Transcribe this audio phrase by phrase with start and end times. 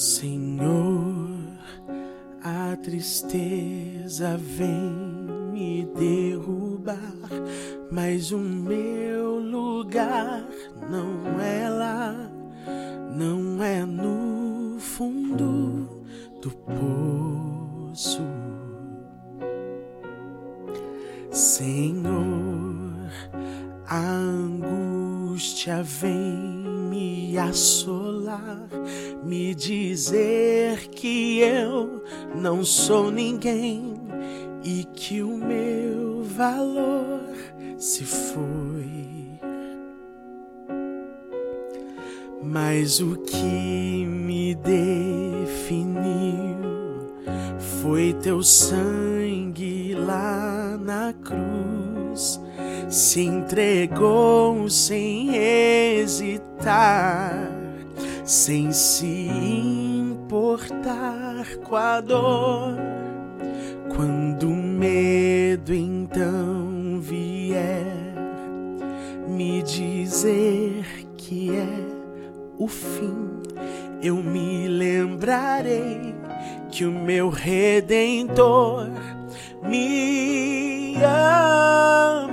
[0.00, 1.28] Senhor,
[2.42, 4.94] a tristeza vem
[5.52, 6.96] me derrubar,
[7.92, 8.79] mas o meu
[32.60, 33.94] não sou ninguém
[34.62, 37.22] e que o meu valor
[37.78, 39.30] se foi.
[42.42, 45.48] Mas o que me definiu
[47.80, 52.38] foi teu sangue lá na cruz.
[52.90, 57.50] Se entregou sem hesitar,
[58.22, 59.89] sem se
[60.30, 62.76] importar com a dor.
[63.96, 68.14] Quando o medo então vier
[69.26, 70.84] me dizer
[71.16, 71.66] que é
[72.56, 73.42] o fim,
[74.00, 76.14] eu me lembrarei
[76.70, 78.86] que o meu redentor
[79.68, 82.30] me ama.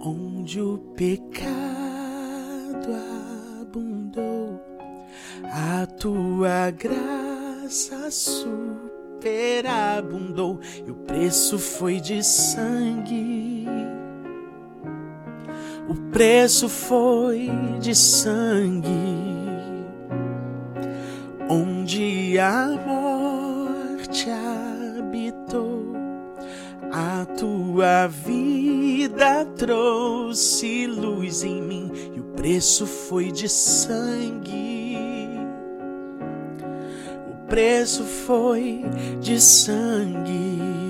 [0.00, 1.35] Onde o pecado
[6.06, 13.66] tua graça superabundou e o preço foi de sangue.
[15.88, 18.88] O preço foi de sangue
[21.48, 25.92] onde a morte habitou,
[26.92, 34.85] a tua vida trouxe luz em mim e o preço foi de sangue.
[37.48, 38.84] Preço foi
[39.20, 40.85] de sangue.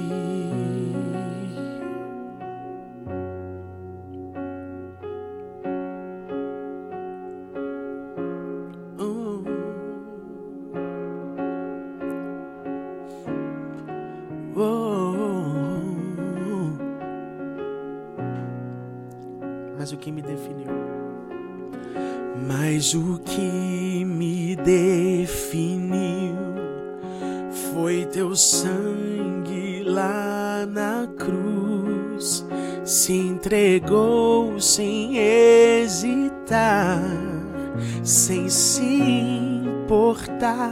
[40.47, 40.71] Importar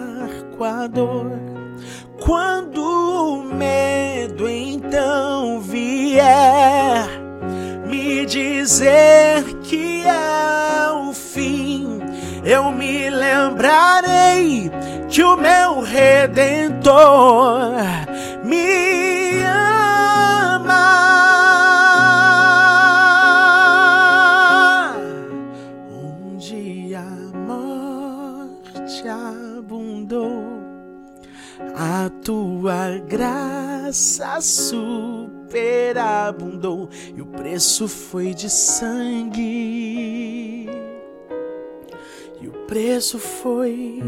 [0.57, 1.33] com a dor.
[2.21, 7.09] Quando o medo então vier
[7.87, 12.01] me dizer que é o fim,
[12.45, 14.71] eu me lembrarei
[15.09, 17.44] que o meu redentor
[36.25, 39.91] superabundou e o preço foi de sangue.
[42.41, 44.03] E o preço foi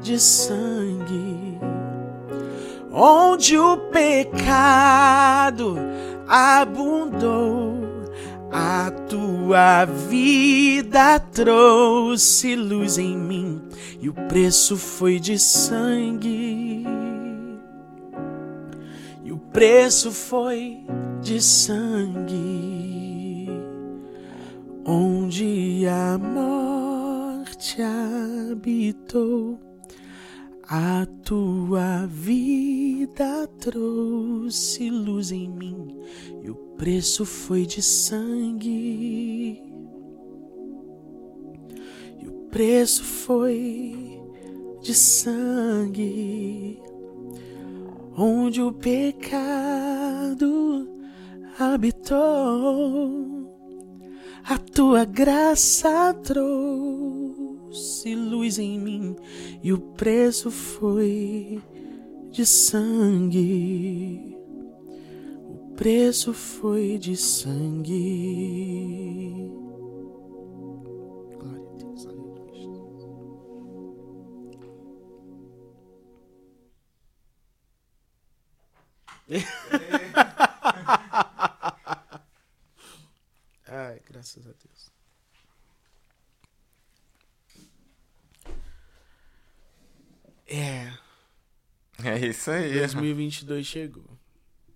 [0.00, 1.58] de sangue.
[2.92, 5.76] Onde o pecado
[6.28, 7.74] abundou,
[8.52, 13.60] a tua vida trouxe luz em mim
[14.00, 16.86] e o preço foi de sangue.
[19.24, 20.84] E o preço foi
[21.24, 23.48] de sangue.
[24.84, 29.58] Onde a morte habitou,
[30.64, 35.96] a tua vida trouxe luz em mim
[36.42, 39.62] e o preço foi de sangue.
[42.20, 44.20] E o preço foi
[44.82, 46.78] de sangue.
[48.14, 50.93] Onde o pecado
[51.58, 53.48] habitou,
[54.44, 59.16] a tua graça trouxe luz em mim
[59.62, 61.62] e o preço foi
[62.30, 64.36] de sangue.
[65.46, 68.34] O preço foi de sangue.
[84.24, 84.90] Graças a Deus.
[90.46, 90.98] É.
[92.02, 92.72] É isso aí.
[92.72, 94.18] 2022 chegou.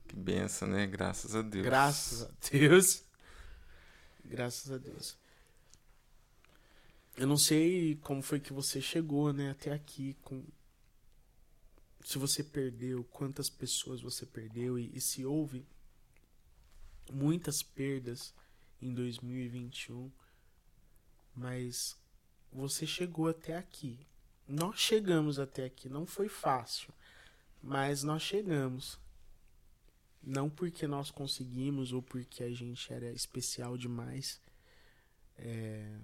[0.06, 0.86] Que benção, né?
[0.86, 1.64] Graças a Deus.
[1.64, 3.04] Graças a Deus.
[4.22, 5.16] Graças a Deus.
[7.16, 10.44] Eu não sei como foi que você chegou, né, até aqui com
[12.04, 15.66] se você perdeu, quantas pessoas você perdeu e, e se houve
[17.10, 18.34] muitas perdas
[18.80, 20.10] em 2021,
[21.34, 21.96] mas
[22.52, 23.98] você chegou até aqui.
[24.46, 26.92] Nós chegamos até aqui, não foi fácil,
[27.62, 28.98] mas nós chegamos.
[30.22, 34.40] Não porque nós conseguimos ou porque a gente era especial demais,
[35.36, 35.96] é,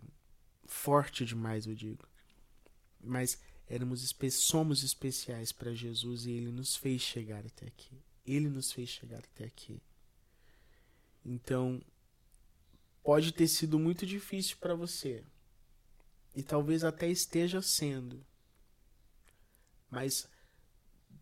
[0.66, 2.06] forte demais, eu digo.
[3.00, 7.98] Mas éramos espe somos especiais para Jesus e ele nos fez chegar até aqui.
[8.26, 9.82] Ele nos fez chegar até aqui.
[11.24, 11.82] Então,
[13.04, 15.22] pode ter sido muito difícil para você.
[16.34, 18.24] E talvez até esteja sendo.
[19.90, 20.26] Mas,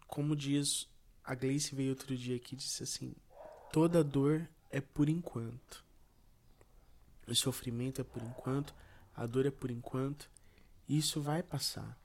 [0.07, 0.89] como diz,
[1.23, 3.15] a Gleice veio outro dia aqui e disse assim:
[3.71, 5.85] toda dor é por enquanto.
[7.27, 8.75] O sofrimento é por enquanto,
[9.15, 10.31] a dor é por enquanto.
[10.89, 11.99] Isso vai passar.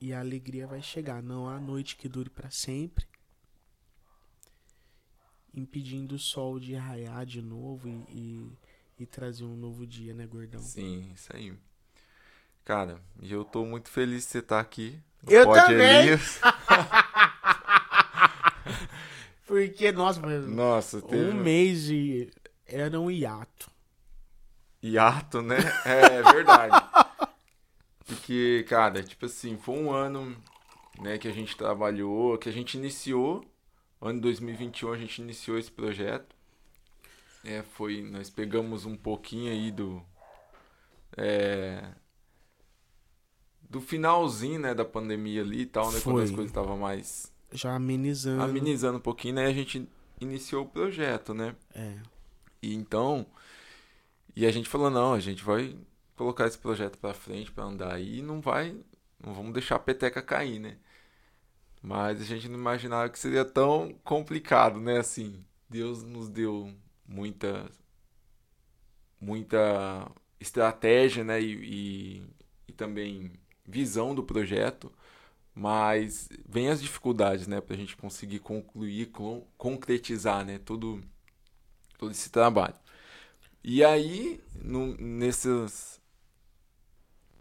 [0.00, 1.22] E a alegria vai chegar.
[1.22, 3.06] Não há noite que dure para sempre
[5.54, 8.52] impedindo o sol de raiar de novo e, e,
[9.02, 10.60] e, trazer um novo dia, né, gordão?
[10.60, 11.52] Sim, isso aí.
[12.64, 14.98] Cara, e eu tô muito feliz de você estar tá aqui.
[15.26, 16.08] Eu Pode também!
[19.46, 21.30] Porque, nossa, nossa teve...
[21.30, 22.30] um mês de...
[22.66, 23.70] era um hiato.
[24.82, 25.58] Hiato, né?
[25.84, 26.74] É verdade.
[28.06, 30.36] Porque, cara, tipo assim, foi um ano
[31.00, 33.44] né, que a gente trabalhou, que a gente iniciou
[34.02, 36.34] ano de 2021 a gente iniciou esse projeto.
[37.44, 40.02] É, foi, nós pegamos um pouquinho aí do
[41.16, 41.92] é,
[43.68, 46.12] do finalzinho, né, da pandemia ali e tal, né, foi.
[46.12, 48.42] quando as coisas estavam mais já amenizando.
[48.42, 49.86] Amenizando um pouquinho, né, a gente
[50.20, 51.54] iniciou o projeto, né?
[51.74, 51.98] É.
[52.62, 53.26] E então
[54.34, 55.76] e a gente falou não, a gente vai
[56.16, 58.76] colocar esse projeto para frente para andar aí e não vai,
[59.22, 60.76] não vamos deixar a peteca cair, né?
[61.82, 64.98] Mas a gente não imaginava que seria tão complicado, né?
[64.98, 66.72] Assim, Deus nos deu
[67.12, 67.70] muita
[69.20, 70.10] muita
[70.40, 71.40] estratégia, né?
[71.40, 72.22] E, e,
[72.68, 73.32] e também
[73.64, 74.92] visão do projeto,
[75.54, 77.60] mas vem as dificuldades, né?
[77.60, 79.10] Para a gente conseguir concluir,
[79.56, 80.58] concretizar, né?
[80.58, 81.00] Todo,
[81.98, 82.74] todo esse trabalho.
[83.62, 86.00] E aí, no, nesses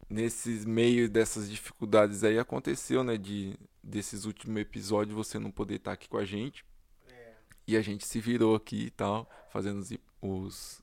[0.10, 3.18] nesses meios dessas dificuldades aí aconteceu, né?
[3.18, 6.64] De desses últimos episódios você não poder estar aqui com a gente.
[7.08, 7.34] É.
[7.68, 10.82] E a gente se virou aqui e tal, fazendo os, os,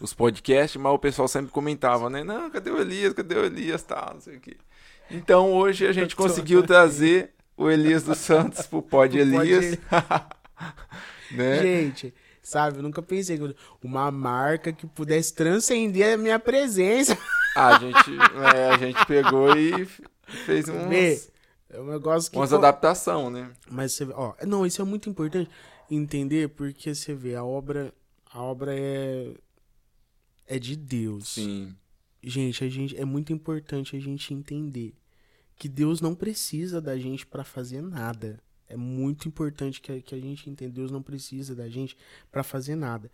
[0.00, 2.24] os podcasts, mas o pessoal sempre comentava, né?
[2.24, 3.12] Não, cadê o Elias?
[3.12, 3.82] Cadê o Elias?
[3.82, 4.56] Tá, não sei o quê.
[5.10, 9.78] Então hoje a gente conseguiu trazer o Elias dos Santos pro Pod Elias.
[11.30, 11.62] né?
[11.62, 17.16] Gente, sabe, eu nunca pensei que uma marca que pudesse transcender a minha presença.
[17.56, 18.10] A gente,
[18.54, 19.86] é, a gente pegou e
[20.44, 20.92] fez um.
[20.92, 22.36] É um negócio que.
[22.36, 23.50] Umas adaptação, né?
[23.70, 25.48] Mas você ó, não, isso é muito importante
[25.94, 27.92] entender porque você vê a obra,
[28.26, 29.34] a obra é
[30.46, 31.28] é de Deus.
[31.28, 31.74] Sim.
[32.22, 34.94] Gente, a gente é muito importante a gente entender
[35.56, 38.42] que Deus não precisa da gente para fazer nada.
[38.66, 41.96] É muito importante que a, que a gente entenda Deus não precisa da gente
[42.30, 43.10] para fazer nada.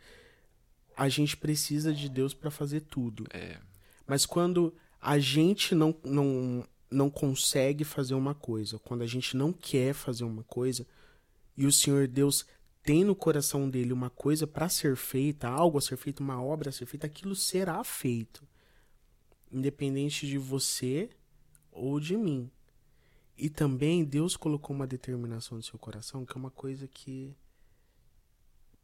[0.97, 3.27] A gente precisa de Deus para fazer tudo.
[3.33, 3.59] É.
[4.07, 9.53] Mas quando a gente não, não não consegue fazer uma coisa, quando a gente não
[9.53, 10.85] quer fazer uma coisa,
[11.57, 12.45] e o Senhor Deus
[12.83, 16.71] tem no coração dele uma coisa para ser feita, algo a ser feito, uma obra
[16.71, 18.47] a ser feita, aquilo será feito.
[19.51, 21.11] Independente de você
[21.71, 22.51] ou de mim.
[23.37, 27.35] E também Deus colocou uma determinação no seu coração, que é uma coisa que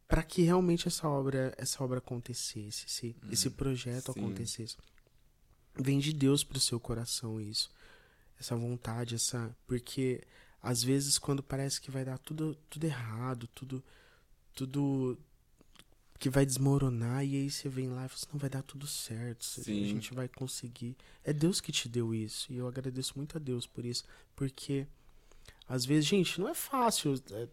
[0.07, 4.19] para que realmente essa obra, essa obra acontecesse, esse, hum, esse projeto sim.
[4.19, 4.77] acontecesse.
[5.75, 7.69] Vem de Deus para o seu coração isso
[8.39, 9.55] essa vontade, essa.
[9.65, 10.23] Porque
[10.67, 13.81] às vezes quando parece que vai dar tudo, tudo errado, tudo.
[14.53, 15.17] Tudo
[16.19, 18.87] que vai desmoronar, e aí você vem lá e fala assim, não, vai dar tudo
[18.87, 19.83] certo, Sim.
[19.83, 20.97] a gente vai conseguir.
[21.23, 24.03] É Deus que te deu isso, e eu agradeço muito a Deus por isso,
[24.35, 24.87] porque
[25.69, 27.21] às vezes, gente, não é fácil.
[27.31, 27.47] É,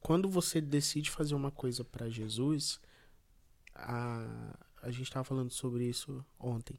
[0.00, 2.80] quando você decide fazer uma coisa para Jesus,
[3.74, 6.78] a, a gente estava falando sobre isso ontem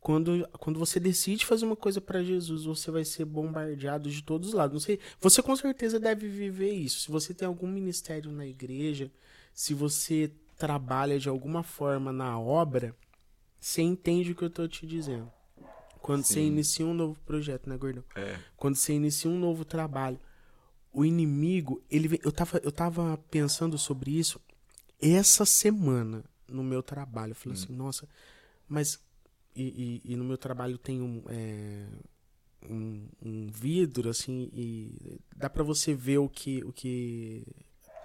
[0.00, 4.48] quando, quando você decide fazer uma coisa para Jesus, você vai ser bombardeado de todos
[4.48, 4.72] os lados.
[4.74, 7.00] Não sei, você com certeza deve viver isso.
[7.00, 9.10] Se você tem algum ministério na igreja,
[9.52, 12.94] se você trabalha de alguma forma na obra,
[13.60, 15.30] você entende o que eu tô te dizendo.
[16.00, 16.34] Quando Sim.
[16.34, 18.04] você inicia um novo projeto, né, gordão?
[18.14, 18.38] É.
[18.56, 20.18] Quando você inicia um novo trabalho,
[20.92, 24.40] o inimigo, ele eu tava, eu tava pensando sobre isso
[25.00, 27.32] essa semana no meu trabalho.
[27.32, 28.08] Eu falei assim, nossa,
[28.68, 28.98] mas.
[29.60, 31.86] E, e- e no meu trabalho tem um, é,
[32.70, 37.44] um, um vidro, assim, e dá pra você ver o que, o que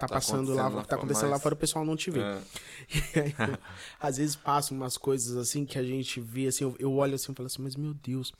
[0.00, 2.10] tá, Tá passando lá, acontecendo lá tá acontecendo lá mas- fora, o pessoal não te
[2.10, 2.20] vê.
[2.20, 2.42] É,
[3.20, 3.58] aí, eu-
[4.00, 7.30] às vezes passam umas coisas assim que a gente vê, assim, eu, eu olho assim
[7.30, 8.32] e falo assim, mas meu Deus,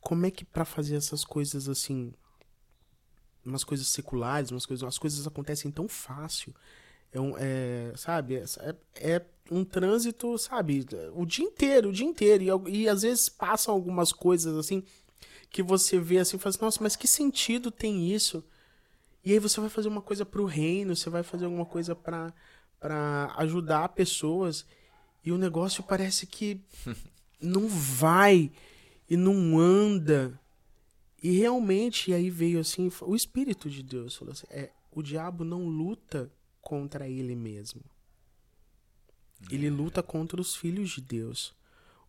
[0.00, 2.12] como é que pra fazer essas coisas assim,
[3.44, 6.54] umas coisas seculares, umas coisas, as coisas acontecem tão fácil.
[7.12, 10.84] É um, é, sabe, é, é um trânsito, sabe,
[11.14, 12.68] o dia inteiro, o dia inteiro.
[12.68, 14.82] E, e às vezes passam algumas coisas assim
[15.50, 18.44] que você vê assim e fala assim, nossa, mas que sentido tem isso?
[19.24, 22.32] E aí você vai fazer uma coisa pro reino, você vai fazer alguma coisa pra
[22.78, 24.64] para ajudar pessoas
[25.24, 26.60] e o negócio parece que
[27.40, 28.52] não vai
[29.08, 30.38] e não anda.
[31.22, 35.44] E realmente, e aí veio assim, o Espírito de Deus falou assim: é, o diabo
[35.44, 36.30] não luta
[36.68, 37.80] contra ele mesmo.
[39.50, 41.54] Ele luta contra os filhos de Deus.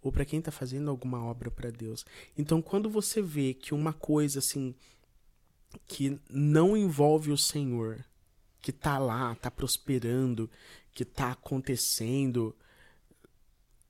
[0.02, 2.06] Ou para quem tá fazendo alguma obra para Deus.
[2.38, 4.76] Então, quando você vê que uma coisa assim
[5.88, 8.04] que não envolve o Senhor,
[8.62, 10.52] que tá lá, tá prosperando,
[10.92, 12.54] que tá acontecendo,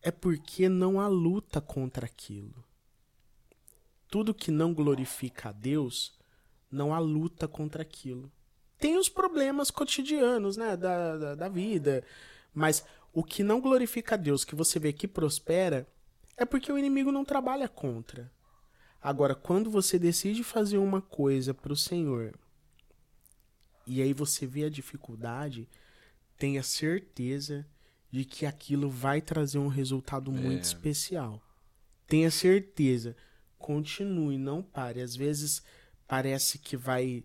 [0.04, 2.64] é porque não há luta contra aquilo.
[4.08, 6.14] Tudo que não glorifica a Deus,
[6.72, 8.32] não há luta contra aquilo.
[8.80, 12.04] Tem os problemas cotidianos, né, da, da, da vida,
[12.54, 12.84] mas
[13.14, 15.88] o que não glorifica a Deus, que você vê que prospera,
[16.38, 18.32] é porque o inimigo não trabalha contra.
[19.02, 22.34] Agora, quando você decide fazer uma coisa para o Senhor
[23.86, 25.68] e aí você vê a dificuldade,
[26.38, 27.66] tenha certeza
[28.12, 30.62] de que aquilo vai trazer um resultado muito É.
[30.62, 31.42] especial.
[32.08, 33.16] Tenha certeza.
[33.58, 35.02] Continue, não pare.
[35.02, 35.62] Às vezes
[36.08, 37.24] parece que vai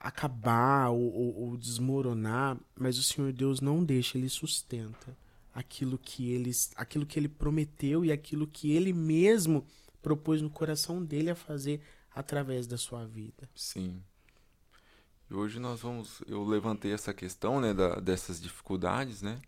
[0.00, 5.16] acabar ou, ou- ou desmoronar, mas o Senhor Deus não deixa, Ele sustenta
[5.54, 9.66] aquilo que ele, aquilo que ele prometeu e aquilo que ele mesmo
[10.02, 11.82] propôs no coração dele a fazer
[12.14, 13.48] através da sua vida.
[13.54, 14.02] sim.
[15.30, 16.22] E hoje nós vamos.
[16.26, 19.40] Eu levantei essa questão, né, da, dessas dificuldades, né?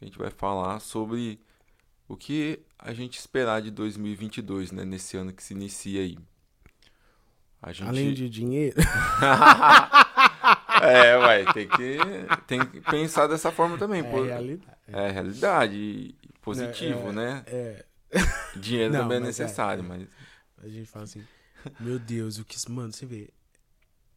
[0.00, 1.40] A gente vai falar sobre
[2.08, 4.84] o que a gente esperar de 2022, né?
[4.84, 6.18] Nesse ano que se inicia aí.
[7.68, 7.88] Gente...
[7.88, 8.76] Além de dinheiro,
[10.82, 11.98] É, ué, tem que,
[12.46, 14.00] tem que pensar dessa forma também.
[14.00, 14.22] é pô.
[14.22, 14.76] realidade.
[14.88, 17.44] É realidade positivo, É, né?
[17.46, 17.84] É,
[18.56, 19.24] Dinheiro Não, também é é.
[19.24, 20.08] necessário, mas
[20.58, 21.22] a gente fala assim,
[21.78, 22.56] meu Deus, o que.
[22.70, 23.30] Mano, você vê.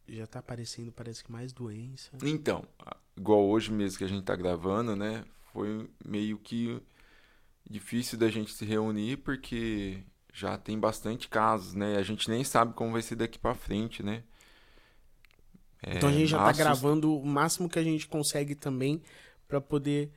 [0.06, 2.10] Já tá aparecendo, parece que mais doença.
[2.22, 2.66] Então,
[3.16, 5.24] igual hoje mesmo que a gente tá gravando, né?
[5.52, 6.78] Foi meio que
[7.68, 10.02] difícil da gente se reunir porque
[10.36, 11.96] já tem bastante casos, né?
[11.96, 14.24] A gente nem sabe como vai ser daqui pra frente, né?
[15.80, 19.00] É, Então a gente já tá assusta- gravando o máximo que a gente consegue também
[19.46, 20.10] pra poder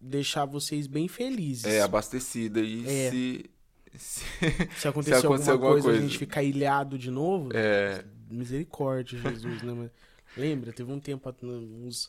[0.00, 1.64] deixar vocês bem felizes.
[1.64, 3.10] É, abastecida e É.
[3.10, 3.50] se,
[3.96, 4.24] se
[4.80, 6.00] Se acontecer, acontecer alguma, alguma coisa, a coisa.
[6.02, 9.72] gente ficar ilhado de novo, é, misericórdia, Jesus, né?
[9.74, 9.90] Mas
[10.36, 12.08] lembra, teve um tempo, uns...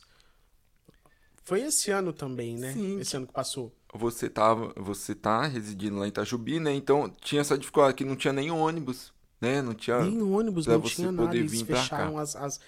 [1.44, 2.72] Foi esse ano também, né?
[2.72, 3.00] Sim.
[3.00, 3.72] Esse ano que passou.
[3.94, 6.72] você tava, você tá residindo lá em Itajubi, né?
[6.74, 9.60] Então tinha essa dificuldade que não tinha nem ônibus, né?
[9.60, 11.26] Não tinha Nem ônibus, não você tinha nada.
[11.28, 12.36] poder Eles fecharam as...
[12.36, 12.60] as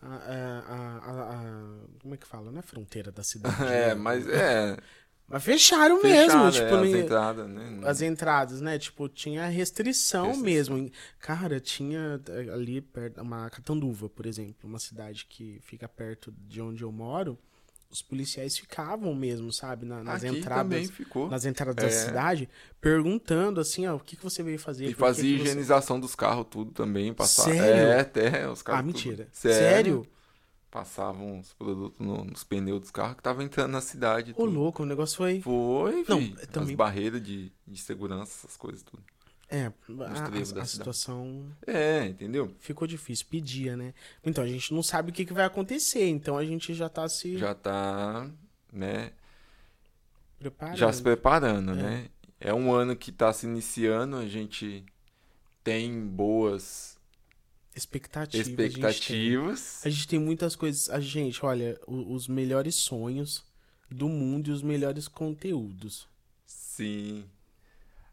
[0.00, 2.50] a, a- a- a- a- como é que fala?
[2.50, 3.54] Não é fronteira da cidade.
[3.62, 3.94] É, né?
[3.94, 4.76] mas é,
[5.28, 7.80] Mas fecharam fechado, mesmo, é, tipo, as nem- entradas, né?
[7.84, 8.78] as entradas, né?
[8.80, 10.44] Tipo, tinha restrição, Restrição.
[10.76, 10.90] mesmo.
[11.20, 16.60] Cara, tinha eh, ali perto, uma Catanduva, por exemplo, uma cidade que fica perto de
[16.60, 17.38] onde eu moro.
[17.92, 21.28] Os policiais ficavam mesmo, sabe, na- nas Aqui entradas, ficou.
[21.28, 21.86] nas entradas É.
[21.86, 22.48] da cidade,
[22.80, 24.86] perguntando assim, ó, o que, que você veio fazer?
[24.86, 27.12] E que fazia que você- higienização dos carros, tudo também.
[27.12, 27.50] Passava.
[27.52, 27.90] Sério?
[27.92, 28.80] É, até os carros.
[28.80, 28.86] Ah, tudo.
[28.86, 29.28] mentira.
[29.30, 29.58] Sério?
[29.58, 30.06] Sério?
[30.70, 34.30] Passavam os produtos no- nos pneus dos carros que estavam entrando na cidade.
[34.32, 34.50] Ô, tudo.
[34.54, 35.42] louco, o negócio foi.
[35.42, 36.34] Foi, Não, fi.
[36.46, 39.02] também- As barreiras de, de segurança, essas coisas tudo.
[39.54, 42.54] É, a, a- situação É, entendeu?
[42.58, 43.92] ficou difícil, pedia, né?
[44.24, 47.08] Então a gente não sabe o que, que vai acontecer, então a gente já tá
[47.08, 48.30] se Já tá,
[48.72, 49.12] né?
[50.38, 50.76] preparando.
[50.76, 51.74] Já se preparando, É.
[51.74, 52.08] né?
[52.40, 54.84] É um ano que tá se iniciando, a gente
[55.62, 56.98] tem boas
[57.74, 58.40] Expectativas.
[58.46, 58.66] A gente, tem.
[58.66, 59.80] expectativas.
[59.86, 60.90] a gente tem muitas coisas.
[60.90, 63.44] A gente, olha, o- os melhores sonhos
[63.90, 66.06] do mundo e os melhores conteúdos.
[66.44, 67.24] Sim.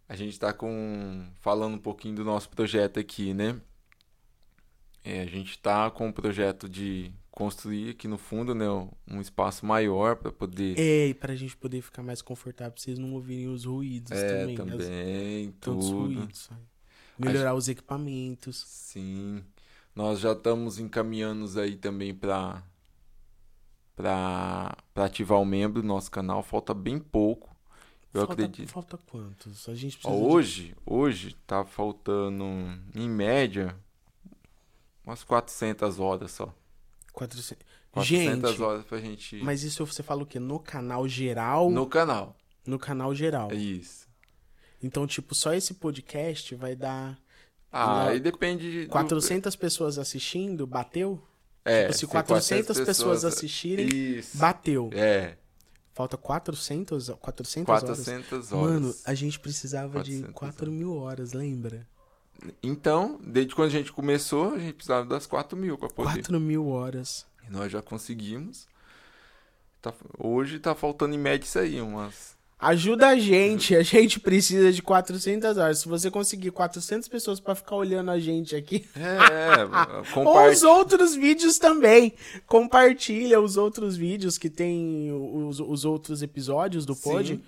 [0.10, 3.62] A gente tá com falando um pouquinho do nosso projeto aqui, né?
[5.04, 8.66] É, a gente tá com o projeto de construir aqui no fundo, né,
[9.08, 13.00] um espaço maior para poder É, e pra gente poder ficar mais confortável, pra vocês
[13.00, 14.60] não ouvirem os ruídos é, também.
[14.60, 16.00] as- também tantos tudo.
[16.16, 16.40] ruídos.
[16.40, 16.62] sabe?
[17.18, 18.58] Melhorar os equipamentos.
[18.68, 19.44] Sim.
[19.96, 22.64] Nós já estamos encaminhando aí também para
[23.96, 26.42] para ativar o membro do nosso canal.
[26.42, 27.49] Falta bem pouco.
[28.14, 28.70] Eu falta, acredito.
[28.70, 29.70] Falta quantos?
[29.70, 30.76] A gente Ó, hoje, de...
[30.86, 32.44] hoje tá faltando
[32.96, 33.76] em média
[35.06, 36.54] umas 400 horas só.
[37.14, 37.58] 400,
[37.92, 39.36] 400 gente, horas pra gente.
[39.44, 40.40] Mas isso você fala o quê?
[40.40, 41.70] No canal geral?
[41.70, 42.36] No canal.
[42.66, 43.52] No canal geral.
[43.52, 44.08] Isso.
[44.82, 47.18] Então, tipo, só esse podcast vai dar.
[47.72, 48.84] Ah, aí depende.
[48.84, 49.60] De, 400 do...
[49.60, 51.22] pessoas assistindo, bateu?
[51.66, 51.84] É.
[51.84, 54.38] Tipo, se 400, 400 pessoas assistirem, Isso.
[54.38, 54.90] bateu.
[54.94, 55.36] É.
[56.00, 58.54] Falta 400, 400, 400 horas.
[58.54, 58.72] horas.
[58.72, 61.86] Mano, a gente precisava de 4 mil horas, lembra?
[62.64, 66.22] Então, desde quando a gente começou, a gente precisava das 4 mil pra poder.
[66.22, 67.26] 4 mil horas.
[67.46, 68.66] E nós já conseguimos.
[69.82, 74.70] Tá, hoje tá faltando em média isso aí, umas Ajuda a gente, a gente precisa
[74.74, 75.80] de 400 horas.
[75.80, 78.86] Se você conseguir 400 pessoas para ficar olhando a gente aqui.
[78.98, 79.64] É,
[80.20, 82.14] Ou os outros vídeos também.
[82.46, 87.36] Compartilha os outros vídeos que tem os, os outros episódios do Pod.
[87.36, 87.44] Sim.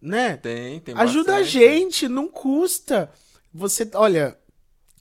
[0.00, 0.38] Né?
[0.38, 1.58] Tem, tem Ajuda bastante.
[1.58, 3.12] a gente, não custa.
[3.52, 4.38] Você, olha,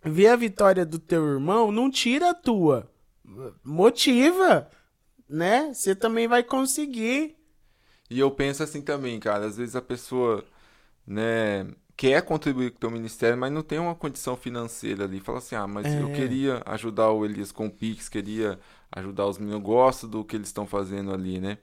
[0.03, 2.91] ver a vitória do teu irmão não tira a tua.
[3.63, 4.69] Motiva,
[5.29, 5.73] né?
[5.73, 7.36] Você também vai conseguir.
[8.09, 10.43] E eu penso assim também, cara, às vezes a pessoa,
[11.05, 15.19] né, quer contribuir com o teu ministério, mas não tem uma condição financeira ali.
[15.19, 16.01] Fala assim, ah, mas é.
[16.01, 18.59] eu queria ajudar o Elias com o Pix, queria
[18.91, 21.57] ajudar os meninos, eu gosto do que eles estão fazendo ali, né?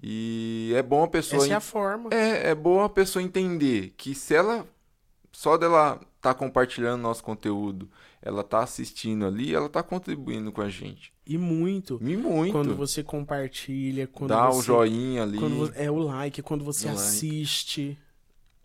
[0.00, 1.42] E é bom a pessoa...
[1.42, 2.10] Essa é a forma.
[2.12, 4.66] É, é bom a pessoa entender que se ela,
[5.32, 7.90] só dela tá compartilhando nosso conteúdo,
[8.22, 11.12] ela tá assistindo ali, ela tá contribuindo com a gente.
[11.24, 11.98] E muito.
[12.02, 12.52] E muito.
[12.52, 15.38] Quando você compartilha, quando Dá você, o joinha ali.
[15.38, 17.88] Quando, é o like, quando você O assiste.
[17.88, 17.98] Like.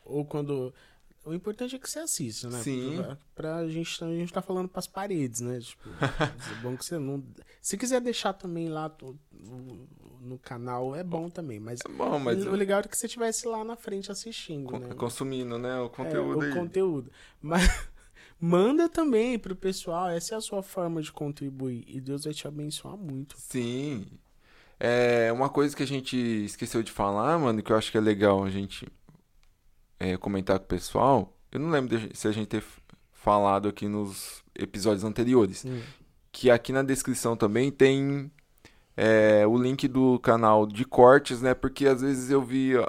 [0.05, 0.73] Ou quando.
[1.23, 2.59] O importante é que você assista, né?
[2.63, 2.95] Sim.
[2.95, 5.59] Pra, pra gente, a gente tá falando pras paredes, né?
[5.59, 7.23] Tipo, é bom que você não.
[7.61, 8.89] Se quiser deixar também lá
[10.21, 11.59] no canal, é bom também.
[11.59, 14.93] Mas, é bom, mas o legal é que você estivesse lá na frente assistindo, né?
[14.95, 15.79] Consumindo, né?
[15.79, 16.43] O conteúdo.
[16.43, 16.53] É, o aí.
[16.53, 17.11] conteúdo.
[17.41, 17.87] Mas.
[18.39, 22.47] Manda também pro pessoal, essa é a sua forma de contribuir e Deus vai te
[22.47, 23.35] abençoar muito.
[23.37, 24.05] Sim.
[24.79, 28.01] É uma coisa que a gente esqueceu de falar, mano, que eu acho que é
[28.01, 28.87] legal a gente
[29.99, 31.35] é, comentar com o pessoal.
[31.51, 32.63] Eu não lembro de, se a gente ter
[33.11, 35.65] falado aqui nos episódios anteriores.
[35.65, 35.81] Hum.
[36.31, 38.31] Que aqui na descrição também tem
[38.95, 41.53] é, o link do canal de cortes, né?
[41.53, 42.77] Porque às vezes eu vi.
[42.77, 42.87] Ó,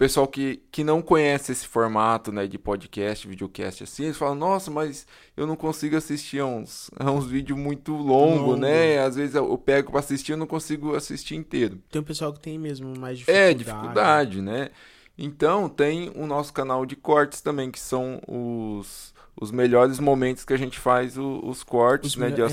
[0.00, 4.70] pessoal que, que não conhece esse formato né, de podcast, videocast assim, eles falam, nossa,
[4.70, 8.56] mas eu não consigo assistir a uns, a uns vídeos muito longos, Longo.
[8.56, 8.98] né?
[8.98, 11.78] Às vezes eu pego para assistir e não consigo assistir inteiro.
[11.90, 13.50] Tem um pessoal que tem mesmo mais dificuldade.
[13.50, 14.70] É, dificuldade, né?
[15.18, 20.54] Então tem o nosso canal de cortes também, que são os, os melhores momentos que
[20.54, 22.30] a gente faz o, os cortes, Os né?
[22.30, 22.46] De é.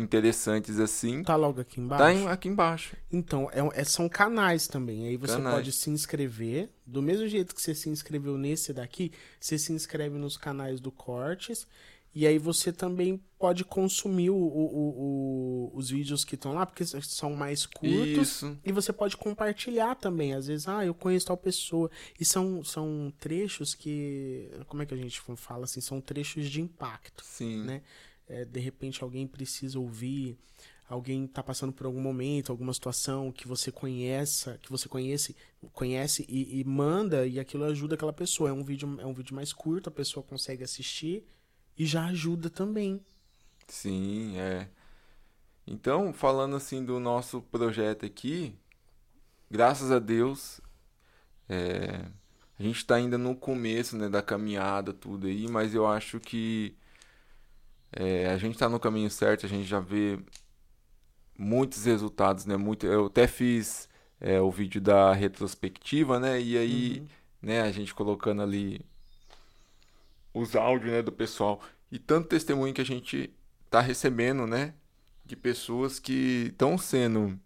[0.00, 1.22] Interessantes assim.
[1.22, 2.02] Tá logo aqui embaixo.
[2.04, 2.96] Tá em- aqui embaixo.
[3.12, 5.06] Então, é é- são canais também.
[5.08, 5.54] Aí você Canais.
[5.56, 6.70] pode se inscrever.
[6.86, 10.90] Do mesmo jeito que você se inscreveu nesse daqui, você se inscreve nos canais do
[10.90, 11.66] Cortes.
[12.12, 16.84] E aí você também pode consumir o- o- o- os vídeos que estão lá, porque
[16.84, 18.18] são mais curtos.
[18.42, 18.58] Isso.
[18.64, 20.34] E você pode compartilhar também.
[20.34, 21.88] Às vezes, ah, eu conheço tal pessoa.
[22.18, 24.50] E são, são trechos que.
[24.66, 25.80] Como é que a gente fala assim?
[25.80, 27.62] São trechos de impacto Sim.
[27.64, 27.82] né?
[28.30, 30.38] É, de repente alguém precisa ouvir,
[30.88, 35.34] alguém está passando por algum momento, alguma situação que você conheça, que você conhece,
[35.72, 38.50] conhece e, e manda e aquilo ajuda aquela pessoa.
[38.50, 41.26] É um vídeo, é um vídeo mais curto, a pessoa consegue assistir
[41.76, 43.00] e já ajuda também.
[43.66, 44.68] Sim, é.
[45.66, 48.54] Então, falando assim do nosso projeto aqui,
[49.50, 50.60] graças a Deus,
[51.48, 52.06] é,
[52.56, 56.76] a gente está ainda no começo, né, da caminhada, tudo aí, mas eu acho que
[57.92, 60.18] é, a gente está no caminho certo, a gente já vê
[61.36, 62.56] muitos resultados, né?
[62.56, 63.88] Muito, eu até fiz
[64.20, 66.40] é, o vídeo da retrospectiva, né?
[66.40, 67.06] E aí,
[67.42, 68.80] né, a gente colocando ali
[70.32, 73.34] os áudios, né, do pessoal e tanto testemunho que a gente
[73.68, 74.74] tá recebendo, né,
[75.24, 77.38] de pessoas que estão sendo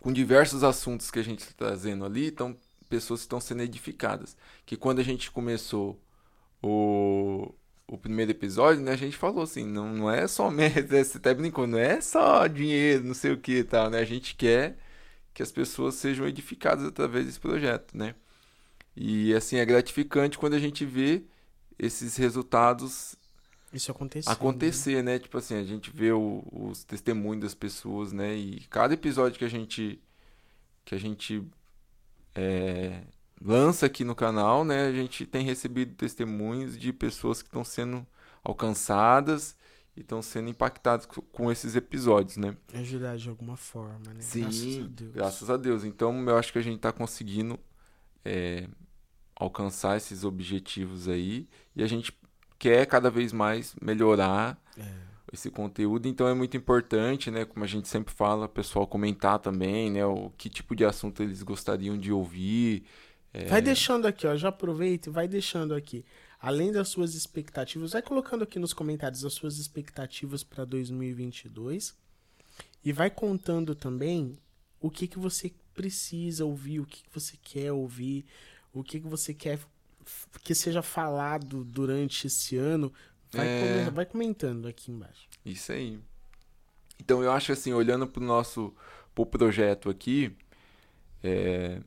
[0.00, 2.56] com diversos assuntos que a gente está trazendo ali, então
[2.88, 4.36] pessoas que estão sendo edificadas.
[4.64, 6.00] Que quando a gente começou
[6.62, 7.52] o,
[7.88, 11.34] o primeiro episódio, né, a gente falou assim, não, não é só merda, você tá
[11.34, 13.98] brincando, não é só dinheiro, não sei o que e tal, né?
[14.00, 14.78] A gente quer
[15.34, 18.14] que as pessoas sejam edificadas através desse projeto, né?
[18.96, 21.24] E assim é gratificante quando a gente vê
[21.78, 23.16] esses resultados
[23.72, 24.32] Isso aconteceu.
[24.32, 25.18] acontecer, né?
[25.18, 28.34] Tipo assim, a gente vê o- os testemunhos das pessoas, né?
[28.36, 30.00] E cada episódio que a gente
[30.84, 31.42] que a gente
[32.34, 33.02] é,
[33.40, 34.86] lança aqui no canal, né?
[34.86, 38.06] A gente tem recebido testemunhos de pessoas que estão sendo
[38.42, 39.56] alcançadas
[39.96, 42.56] e estão sendo impactados com esses episódios, né?
[42.74, 44.20] Ajudar de alguma forma, né?
[44.20, 45.12] Sim, graças a Deus.
[45.12, 45.84] Graças a Deus.
[45.84, 47.58] Então, eu acho que a gente está conseguindo
[48.24, 48.68] é,
[49.34, 52.12] alcançar esses objetivos aí e a gente
[52.58, 54.84] quer cada vez mais melhorar é.
[55.32, 56.06] esse conteúdo.
[56.06, 57.44] Então, é muito importante, né?
[57.44, 60.04] Como a gente sempre fala, o pessoal comentar também, né?
[60.06, 62.84] O que tipo de assunto eles gostariam de ouvir.
[63.38, 63.46] É...
[63.46, 64.36] Vai deixando aqui, ó.
[64.36, 66.04] Já aproveita e vai deixando aqui
[66.40, 71.96] além das suas expectativas, vai colocando aqui nos comentários as suas expectativas para 2022
[72.84, 74.38] e vai contando também
[74.80, 78.24] o que, que você precisa ouvir, o que, que você quer ouvir,
[78.72, 79.58] o que, que você quer
[80.42, 82.92] que seja falado durante esse ano.
[83.30, 83.90] Vai, é...
[83.90, 85.28] vai comentando aqui embaixo.
[85.44, 85.98] Isso aí.
[86.98, 88.74] Então eu acho assim, olhando para o nosso
[89.14, 90.34] pro projeto aqui,
[91.22, 91.80] é,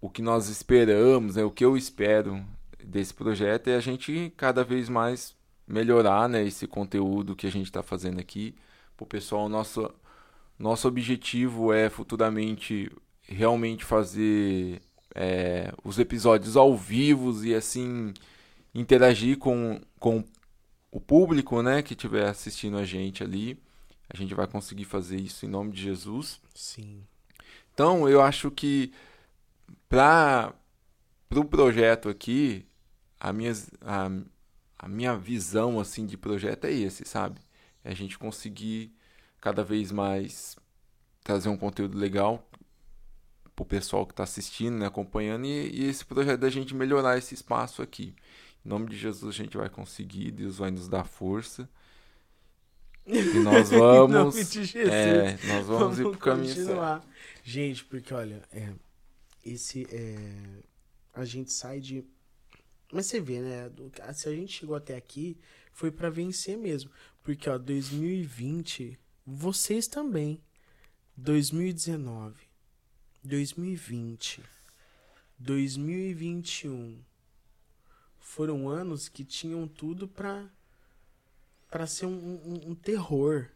[0.00, 2.42] o que nós esperamos, né, o que eu espero
[2.82, 5.36] desse projeto é a gente cada vez mais
[5.66, 8.54] melhorar né, esse conteúdo que a gente está fazendo aqui.
[8.96, 9.90] Para o pessoal, nosso,
[10.58, 12.90] nosso objetivo é futuramente
[13.22, 14.80] realmente fazer
[15.14, 18.12] é, os episódios ao vivo e assim
[18.74, 20.24] interagir com, com
[20.90, 23.58] o público né, que estiver assistindo a gente ali.
[24.08, 26.40] A gente vai conseguir fazer isso em nome de Jesus.
[26.52, 27.02] Sim.
[27.72, 28.92] Então, eu acho que
[29.90, 30.54] para
[31.28, 32.64] o pro projeto aqui,
[33.18, 34.08] a minha, a,
[34.78, 37.40] a minha visão assim de projeto é esse, sabe?
[37.84, 38.94] É a gente conseguir
[39.40, 40.56] cada vez mais
[41.24, 42.48] trazer um conteúdo legal
[43.56, 47.34] pro pessoal que está assistindo, né, acompanhando e, e, esse projeto da gente melhorar esse
[47.34, 48.14] espaço aqui.
[48.64, 51.68] Em nome de Jesus a gente vai conseguir, Deus vai nos dar força.
[53.04, 57.00] E nós vamos, é, nós vamos, vamos ir pro caminho continuar.
[57.00, 57.08] certo.
[57.42, 58.72] Gente, porque olha, é,
[59.44, 60.62] esse é,
[61.14, 62.04] a gente sai de
[62.92, 63.70] mas você vê, né?
[64.12, 65.38] Se a gente chegou até aqui,
[65.72, 66.90] foi para vencer mesmo.
[67.22, 70.42] Porque, ó, 2020, vocês também.
[71.16, 72.48] 2019,
[73.22, 74.42] 2020,
[75.38, 77.04] 2021
[78.18, 80.48] foram anos que tinham tudo pra,
[81.70, 83.50] pra ser um, um, um terror.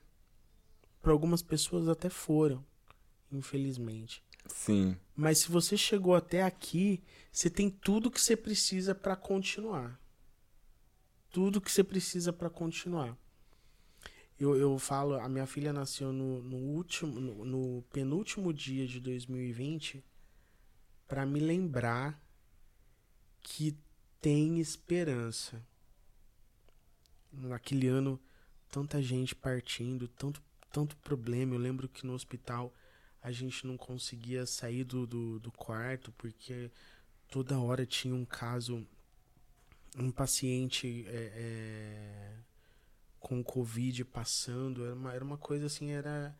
[1.00, 2.64] Para algumas pessoas até foram,
[3.30, 4.22] infelizmente.
[4.46, 4.96] Sim.
[5.16, 10.00] Mas se você chegou até aqui, você tem tudo que você precisa para continuar.
[11.30, 13.16] Tudo que você precisa para continuar.
[14.38, 19.00] Eu, eu falo, a minha filha nasceu no, no último, no, no penúltimo dia de
[19.00, 20.04] 2020
[21.06, 22.20] para me lembrar
[23.40, 23.76] que
[24.20, 25.64] tem esperança.
[27.32, 28.20] Naquele ano,
[28.70, 31.54] tanta gente partindo, tanto, tanto problema.
[31.54, 32.72] Eu lembro que no hospital
[33.24, 36.70] a gente não conseguia sair do, do, do quarto porque
[37.30, 38.86] toda hora tinha um caso,
[39.96, 42.36] um paciente é, é,
[43.18, 46.36] com Covid passando, era uma, era uma coisa assim, era,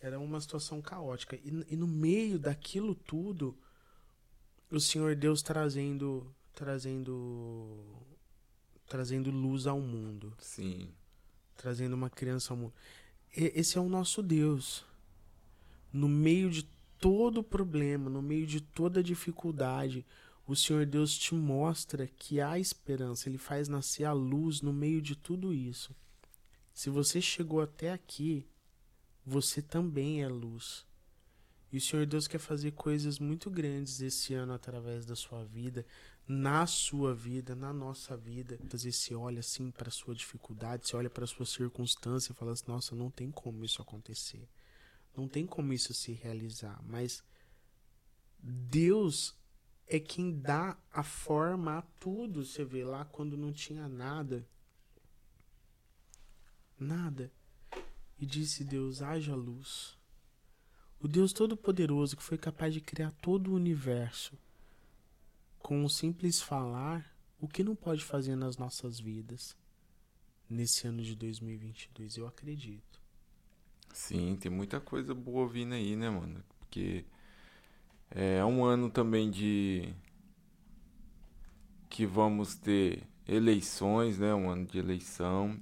[0.00, 1.36] era uma situação caótica.
[1.36, 3.56] E, e no meio daquilo tudo,
[4.68, 7.78] o Senhor Deus trazendo, trazendo,
[8.88, 10.34] trazendo luz ao mundo.
[10.40, 10.92] Sim.
[11.56, 12.74] Trazendo uma criança ao mundo.
[13.36, 14.84] E, esse é o nosso Deus
[15.94, 16.64] no meio de
[16.98, 20.04] todo problema, no meio de toda dificuldade,
[20.44, 25.00] o Senhor Deus te mostra que há esperança, Ele faz nascer a luz no meio
[25.00, 25.94] de tudo isso.
[26.74, 28.44] Se você chegou até aqui,
[29.24, 30.84] você também é luz.
[31.70, 35.86] E o Senhor Deus quer fazer coisas muito grandes esse ano através da sua vida,
[36.26, 38.58] na sua vida, na nossa vida.
[38.72, 42.50] Às vezes você olha assim para sua dificuldade, você olha para sua circunstância e fala
[42.52, 44.48] assim: nossa, não tem como isso acontecer.
[45.16, 47.22] Não tem como isso se realizar, mas
[48.38, 49.34] Deus
[49.86, 52.44] é quem dá a forma a tudo.
[52.44, 54.46] Você vê lá quando não tinha nada.
[56.78, 57.32] Nada.
[58.18, 59.96] E disse Deus: haja luz.
[61.00, 64.38] O Deus Todo-Poderoso que foi capaz de criar todo o universo
[65.58, 69.56] com um simples falar, o que não pode fazer nas nossas vidas
[70.48, 72.16] nesse ano de 2022?
[72.16, 73.03] Eu acredito.
[73.94, 76.42] Sim, tem muita coisa boa vindo aí, né, mano?
[76.58, 77.04] Porque
[78.10, 79.94] é um ano também de
[81.88, 84.34] que vamos ter eleições, né?
[84.34, 85.56] Um ano de eleição.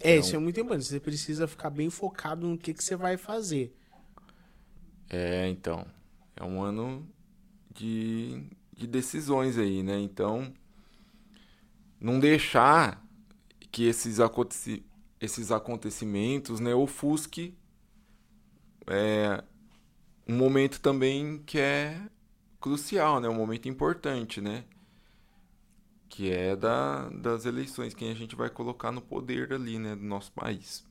[0.00, 0.20] É, então...
[0.20, 0.86] isso é muito importante.
[0.86, 3.76] Você precisa ficar bem focado no que, que você vai fazer.
[5.10, 5.86] É, então.
[6.34, 7.06] É um ano
[7.74, 8.42] de,
[8.74, 10.00] de decisões aí, né?
[10.00, 10.50] Então,
[12.00, 13.06] não deixar
[13.70, 14.87] que esses acontecimentos
[15.20, 17.56] esses acontecimentos, né, ofusque
[18.86, 19.42] é,
[20.26, 22.00] um momento também que é
[22.60, 24.64] crucial, né, um momento importante, né?
[26.08, 30.02] que é da, das eleições, quem a gente vai colocar no poder ali, né, do
[30.04, 30.84] nosso país.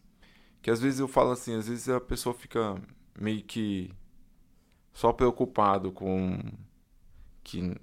[0.61, 2.81] Que às vezes eu falo assim, às vezes a pessoa fica
[3.19, 3.91] meio que
[4.93, 6.39] só preocupado com
[7.43, 7.75] que,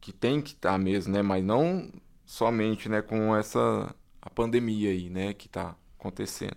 [0.00, 1.90] que tem que estar tá mesmo, né, mas não
[2.24, 6.56] somente, né, com essa a pandemia aí, né, que está acontecendo.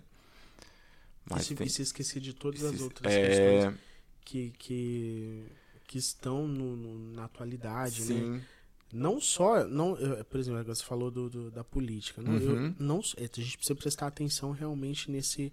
[1.30, 1.70] Mas e se, tem...
[1.70, 3.28] se esquecer de todas as outras é...
[3.28, 3.80] questões
[4.22, 5.46] que, que,
[5.88, 8.08] que estão no, no na atualidade, né?
[8.08, 8.30] Sim.
[8.32, 8.46] né?
[8.94, 12.22] Não só, não, eu, por exemplo, você falou do, do da política.
[12.22, 12.68] Não, uhum.
[12.68, 15.52] eu, não, a gente precisa prestar atenção realmente nesse,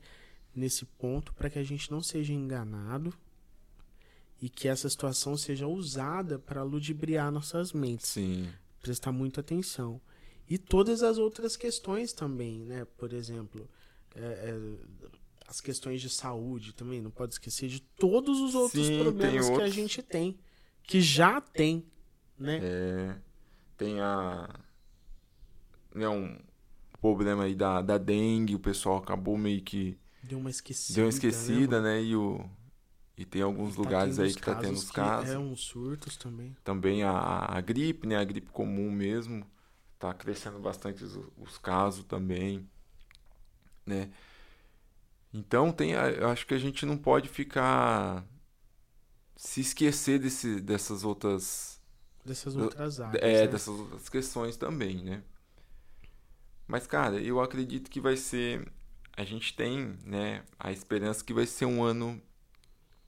[0.54, 3.12] nesse ponto para que a gente não seja enganado
[4.40, 8.10] e que essa situação seja usada para ludibriar nossas mentes.
[8.10, 8.48] Sim.
[8.80, 10.00] Prestar muita atenção.
[10.48, 12.86] E todas as outras questões também, né?
[12.96, 13.68] Por exemplo,
[14.14, 14.60] é, é,
[15.46, 19.52] as questões de saúde também, não pode esquecer de todos os outros Sim, problemas que
[19.52, 19.70] outros...
[19.70, 20.38] a gente tem,
[20.82, 21.84] que já tem,
[22.38, 22.60] né?
[22.62, 23.16] É,
[23.76, 24.48] tem a
[25.94, 26.38] né, um
[27.00, 31.10] problema aí da, da dengue, o pessoal acabou meio que deu uma esquecida, deu uma
[31.10, 31.96] esquecida, né?
[31.96, 32.02] né?
[32.02, 32.44] E o
[33.16, 35.30] e tem alguns tá lugares aí que tá tendo os casos.
[35.30, 36.56] É uns surtos também.
[36.64, 38.16] Também a, a gripe, né?
[38.16, 39.46] A gripe comum mesmo
[39.98, 42.68] tá crescendo bastante os, os casos também,
[43.86, 44.10] né?
[45.32, 48.24] Então tem, eu acho que a gente não pode ficar
[49.36, 51.80] se esquecer desse, dessas outras
[52.24, 53.48] dessas outras áreas, é né?
[53.48, 55.22] dessas outras questões também, né?
[56.66, 58.66] Mas cara, eu acredito que vai ser
[59.16, 62.20] a gente tem, né, a esperança que vai ser um ano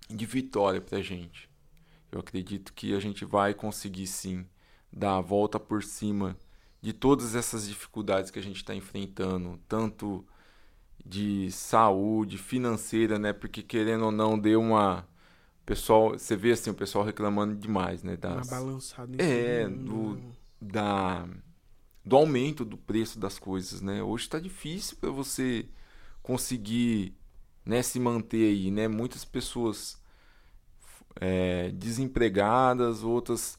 [0.08, 1.50] de vitória pra gente.
[2.12, 4.46] Eu acredito que a gente vai conseguir sim
[4.92, 6.36] dar a volta por cima
[6.80, 10.24] de todas essas dificuldades que a gente está enfrentando, tanto
[11.08, 13.32] de saúde financeira, né?
[13.32, 15.06] Porque querendo ou não deu uma
[15.64, 18.16] pessoal, você vê assim o pessoal reclamando demais, né?
[18.16, 18.48] Das...
[18.48, 19.12] Uma balançada.
[19.14, 20.18] Em é do
[20.60, 21.28] da
[22.04, 24.02] do aumento do preço das coisas, né?
[24.02, 25.66] Hoje está difícil para você
[26.22, 27.16] conseguir,
[27.64, 28.86] né, se manter aí, né?
[28.86, 30.00] Muitas pessoas
[31.20, 33.58] é, desempregadas, outras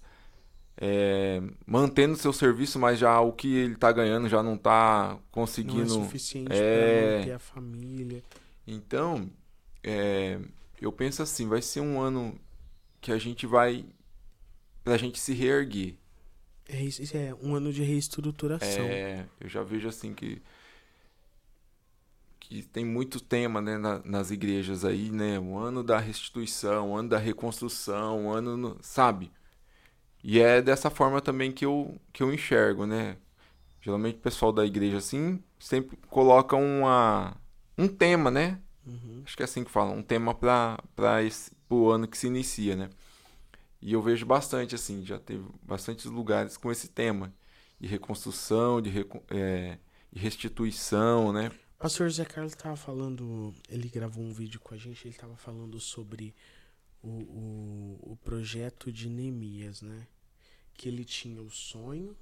[0.79, 5.85] é, mantendo seu serviço, mas já o que ele está ganhando já não está conseguindo.
[5.85, 7.09] Não é suficiente é...
[7.09, 8.23] para manter a família.
[8.67, 9.29] Então,
[9.83, 10.39] é,
[10.79, 12.39] eu penso assim, vai ser um ano
[13.01, 13.85] que a gente vai
[14.83, 15.95] para a gente se reerguer.
[16.69, 18.85] É, isso é um ano de reestruturação.
[18.85, 20.41] É, eu já vejo assim que
[22.39, 25.37] que tem muito tema né, na, nas igrejas aí, né?
[25.37, 29.29] O ano da restituição, o ano da reconstrução, o ano, no, sabe?
[30.23, 33.17] E é dessa forma também que eu, que eu enxergo, né?
[33.81, 37.37] Geralmente o pessoal da igreja, assim, sempre coloca uma,
[37.77, 38.59] um tema, né?
[38.85, 39.21] Uhum.
[39.25, 40.77] Acho que é assim que fala, um tema para
[41.69, 42.89] o ano que se inicia, né?
[43.81, 47.33] E eu vejo bastante, assim, já teve bastantes lugares com esse tema
[47.79, 48.91] de reconstrução, de,
[49.29, 49.77] é,
[50.11, 51.51] de restituição, né?
[51.77, 55.35] O pastor Zé Carlos estava falando, ele gravou um vídeo com a gente, ele estava
[55.35, 56.33] falando sobre
[57.01, 60.07] o, o, o projeto de Neemias, né?
[60.73, 62.15] Que ele tinha o sonho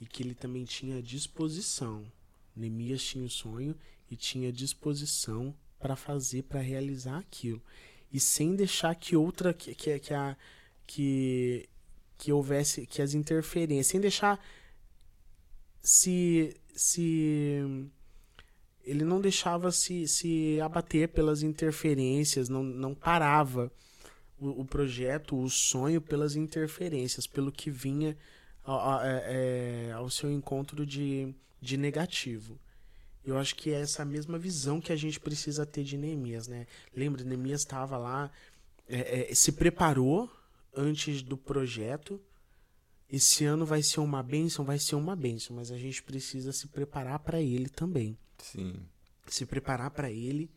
[0.00, 2.10] e que ele também tinha a disposição.
[2.56, 3.76] Neemias tinha o sonho
[4.10, 7.62] e tinha disposição para fazer, para realizar aquilo.
[8.12, 10.36] E sem deixar que outra, que, que, que, a,
[10.86, 11.68] que,
[12.18, 14.42] que houvesse, que as interferências, sem deixar
[15.82, 17.90] se, se
[18.90, 23.70] ele não deixava se, se abater pelas interferências, não, não parava
[24.36, 28.16] o, o projeto, o sonho pelas interferências, pelo que vinha
[28.64, 32.58] ao, é, é, ao seu encontro de, de negativo.
[33.24, 36.66] Eu acho que é essa mesma visão que a gente precisa ter de Neemias, né?
[36.92, 38.28] Lembra, Neemias estava lá,
[38.88, 40.28] é, é, se preparou
[40.74, 42.20] antes do projeto.
[43.08, 46.66] Esse ano vai ser uma bênção, vai ser uma bênção, mas a gente precisa se
[46.66, 48.18] preparar para ele também.
[48.42, 48.74] Sim.
[49.26, 50.50] Se preparar para ele,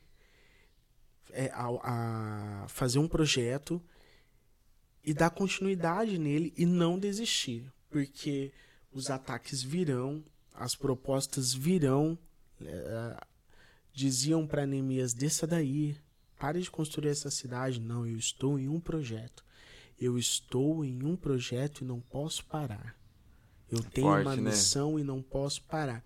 [1.31, 3.81] é, a, a fazer um projeto
[5.03, 8.51] e dar continuidade nele e não desistir, porque
[8.91, 12.17] os ataques virão, as propostas virão.
[12.61, 13.17] É,
[13.93, 15.97] diziam para Neemias: desça daí,
[16.39, 17.79] pare de construir essa cidade.
[17.79, 19.43] Não, eu estou em um projeto.
[19.99, 22.95] Eu estou em um projeto e não posso parar.
[23.71, 24.51] Eu tenho Forte, uma né?
[24.51, 25.01] missão né?
[25.01, 26.03] e não posso parar.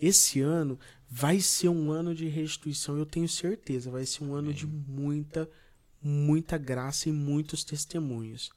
[0.00, 0.78] Esse ano
[1.10, 3.90] vai ser um ano de restituição, eu tenho certeza.
[3.90, 5.48] Vai ser um ano de muita,
[6.02, 8.50] muita graça e muitos testemunhos.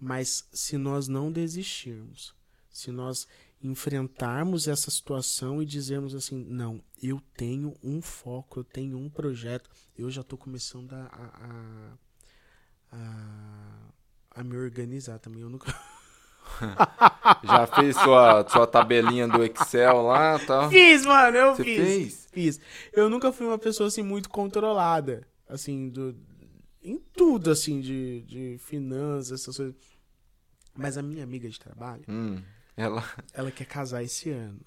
[0.00, 2.34] Mas se nós não desistirmos,
[2.70, 3.26] se nós
[3.60, 9.68] enfrentarmos essa situação e dizermos assim: não, eu tenho um foco, eu tenho um projeto,
[9.96, 11.98] eu já estou começando a,
[12.92, 15.42] a, a, a, me organizar também.
[15.42, 15.74] Eu nunca.
[17.44, 20.68] Já fez sua, sua tabelinha do Excel lá tal?
[20.70, 21.76] Fiz, mano, eu Você fiz.
[21.76, 22.28] fez?
[22.32, 22.60] Fiz.
[22.92, 26.16] Eu nunca fui uma pessoa assim muito controlada, assim, do
[26.82, 29.74] em tudo assim de, de finanças, essas coisas.
[30.74, 32.40] Mas a minha amiga de trabalho, Hum,
[32.76, 33.04] ela.
[33.34, 34.60] ela quer casar esse ano.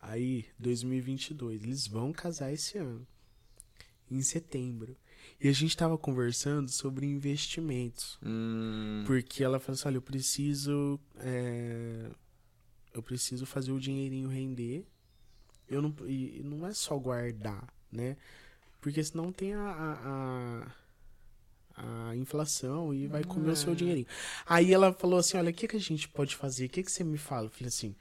[0.00, 3.06] Aí, 2022, eles vão casar esse ano.
[4.10, 4.96] Em setembro.
[5.40, 8.18] E a gente tava conversando sobre investimentos.
[8.24, 10.98] Hum, Porque ela falou assim: olha, eu preciso.
[11.18, 12.10] é,
[12.94, 14.86] eu preciso fazer o dinheirinho render.
[15.68, 18.16] Eu não, e não é só guardar, né?
[18.80, 20.72] Porque senão tem a, a,
[21.76, 24.06] a, a inflação e vai comer o seu dinheirinho.
[24.46, 26.66] Aí ela falou assim: olha, o que, que a gente pode fazer?
[26.66, 27.46] O que, que você me fala?
[27.46, 27.94] Eu falei assim: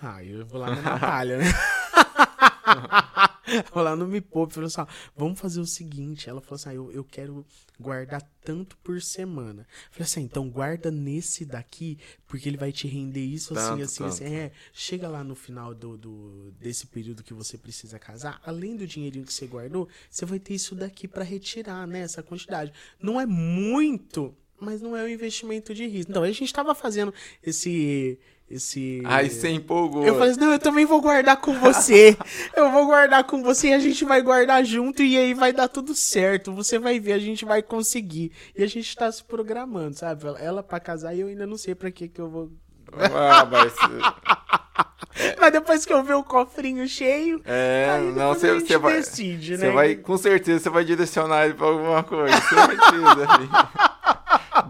[0.00, 1.44] ah, eu vou lá na Natália, né?
[3.74, 4.84] Lá no Me Poupe, falou assim,
[5.16, 6.28] vamos fazer o seguinte.
[6.28, 7.44] Ela falou assim, ah, eu, eu quero
[7.78, 9.62] guardar tanto por semana.
[9.62, 13.82] Eu falei assim, então guarda nesse daqui, porque ele vai te render isso, assim, Tanto,
[13.82, 14.24] assim, assim.
[14.24, 14.34] tanto.
[14.34, 18.86] É, chega lá no final do, do, desse período que você precisa casar, além do
[18.86, 22.72] dinheirinho que você guardou, você vai ter isso daqui pra retirar, né, essa quantidade.
[23.00, 26.10] Não é muito, mas não é um investimento de risco.
[26.10, 28.18] Então, a gente tava fazendo esse...
[28.50, 29.00] esse...
[29.04, 30.04] Aí você empolgou.
[30.04, 32.16] Eu falei não, eu também vou guardar com você.
[32.56, 35.68] eu vou guardar com você e a gente vai guardar junto e aí vai dar
[35.68, 36.52] tudo certo.
[36.52, 38.32] Você vai ver, a gente vai conseguir.
[38.56, 40.24] E a gente tá se programando, sabe?
[40.38, 42.50] Ela- pra casar e eu ainda não sei pra que que eu vou...
[42.92, 43.72] Ah, mas.
[45.38, 48.94] Mas depois que eu ver o cofrinho cheio, É, não, você você vai.
[48.94, 49.72] decide, Você né?
[49.72, 52.34] vai, com certeza, você vai direcionar ele pra alguma coisa.
[52.40, 53.89] Certeza, filho.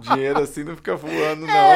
[0.01, 1.71] Dinheiro assim não fica voando, não.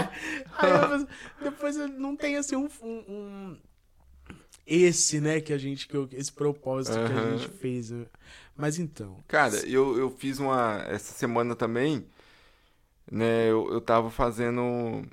[0.59, 1.09] Aí eu-
[1.43, 3.57] depois não tem assim um, um-
[4.67, 5.87] Esse, né, que a gente...
[5.87, 7.91] Que eu- esse propósito que a gente fez.
[7.91, 8.07] né?
[8.57, 9.19] Mas então...
[9.29, 10.85] Cara, eu, eu fiz uma.
[10.89, 12.07] Essa semana também,
[13.11, 13.51] né?
[13.51, 15.05] Eu, eu tava fazendo.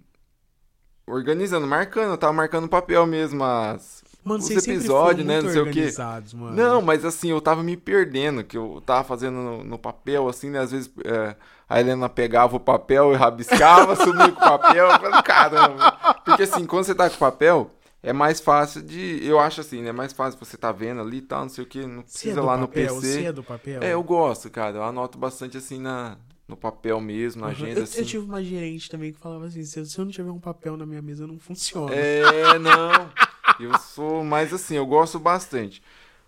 [1.07, 4.03] Organizando, marcando, eu tava marcando papel mesmo as.
[4.23, 5.89] Mano, os episódios, né, não sei o quê.
[6.35, 6.55] mano.
[6.55, 10.49] Não, mas assim, eu tava me perdendo, que eu tava fazendo no, no papel, assim,
[10.49, 10.59] né?
[10.59, 11.35] Às vezes é,
[11.67, 14.85] a Helena pegava o papel e rabiscava, sumia com o papel.
[14.87, 15.91] Eu falei, caramba.
[16.23, 17.71] Porque assim, quando você tá com papel,
[18.03, 19.19] é mais fácil de.
[19.25, 19.89] Eu acho assim, né?
[19.89, 22.03] É mais fácil você tá vendo ali e tal, não sei o que, não é
[22.03, 22.95] precisa do lá no papel?
[22.95, 23.07] PC.
[23.13, 23.81] Você é do papel?
[23.81, 24.77] É, eu gosto, cara.
[24.77, 26.15] Eu anoto bastante assim na,
[26.47, 27.53] no papel mesmo, na Uhum.
[27.53, 27.99] agenda, eu, assim.
[27.99, 30.39] eu tive uma gerente também que falava assim: se eu, se eu não tiver um
[30.39, 31.93] papel na minha mesa, não funciona.
[31.95, 33.09] É, não.
[33.59, 35.81] Eu sou mais assim, eu gosto bastante.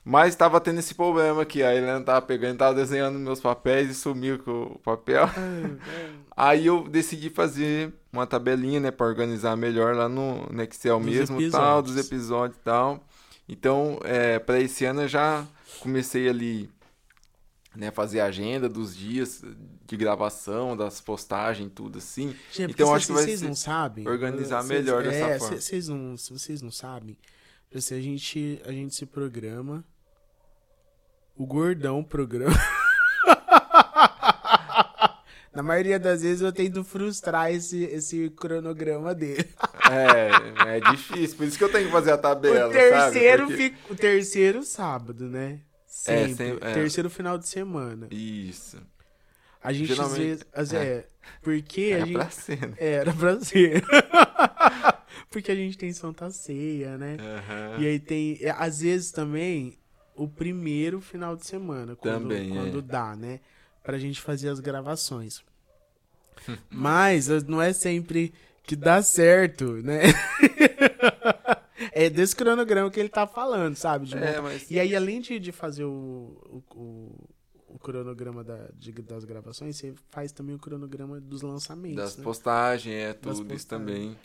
[0.06, 3.96] Mas tava tendo esse problema que a Helena tava pegando, tava desenhando meus papéis e
[3.96, 5.30] sumiu com o papel.
[6.36, 11.06] Aí eu decidi fazer uma tabelinha, né, pra organizar melhor lá no, no Excel Dos
[11.06, 11.96] mesmo, tal, episódios.
[11.96, 13.04] dos episódios e tal.
[13.48, 15.46] Então, é, para esse ano eu já
[15.80, 16.70] comecei ali,
[17.76, 19.44] né, fazer a agenda dos dias
[19.86, 22.36] de gravação, das postagens, tudo assim.
[22.52, 24.08] Gente, Então, porque acho que vai vocês ser- não sabem.
[24.08, 25.56] organizar vocês- melhor dessa é, forma.
[25.56, 27.18] cê- Vocês não, se vocês não sabem,
[27.74, 29.84] assim, a gente, a gente se programa.
[31.36, 32.54] O gordão programa.
[35.54, 39.48] Na maioria das vezes eu tento frustrar esse, esse cronograma dele.
[39.92, 43.54] É, é difícil, por isso que eu tenho que fazer a tabela, o terceiro sabe?
[43.58, 45.60] Porque- fica, o terceiro sábado, né?
[45.96, 46.36] Sempre.
[46.36, 46.74] sempre- é.
[46.74, 48.08] Terceiro final de semana.
[48.12, 48.82] Isso.
[49.62, 51.08] A gente às Geralmente- vezes, às- é,
[51.42, 52.76] porque a É gente pra ser, né?
[52.80, 53.84] era pra ser.
[55.30, 57.18] porque a gente tem Santa Ceia, né?
[57.20, 57.82] Aham.
[57.82, 59.78] E aí tem, é, às vezes também,
[60.16, 62.56] o primeiro final de semana, quando, Também, é.
[62.56, 63.40] quando dá, né?
[63.84, 65.42] Pra gente fazer as gravações.
[66.70, 70.02] Mas eh, não é sempre que dá certo, né?
[71.96, 74.06] É desse cronograma que ele tá falando, sabe?
[74.08, 77.30] De É, mas- E aí, além de, de fazer o, o,
[77.70, 81.98] o- cronograma da- de- das gravações, você faz também o cronograma dos lançamentos.
[81.98, 82.24] Das né?
[82.24, 83.66] postagens, é tudo isso postagens.
[83.66, 84.18] também.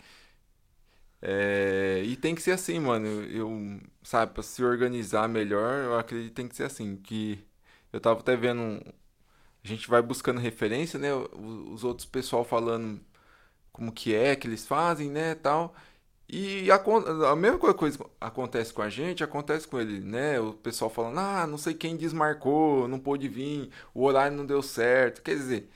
[1.20, 3.06] É, e tem que ser assim, mano.
[3.24, 6.96] Eu, sabe, pra se organizar melhor, eu acredito que tem que ser assim.
[6.96, 7.38] Que
[7.92, 8.60] eu tava até vendo.
[8.60, 8.80] um-
[9.64, 11.12] A gente vai buscando referência, né?
[11.14, 13.00] o- Os outros pessoal falando
[13.72, 15.34] como que é que eles fazem, né?
[15.34, 15.74] Tal.
[16.28, 16.76] E a,
[17.32, 20.38] a mesma coisa coisa acontece com a gente, acontece com ele, né?
[20.40, 24.62] O pessoal falando, ah, não sei quem desmarcou, não pôde vir, o horário não deu
[24.62, 25.22] certo.
[25.22, 25.70] Quer dizer,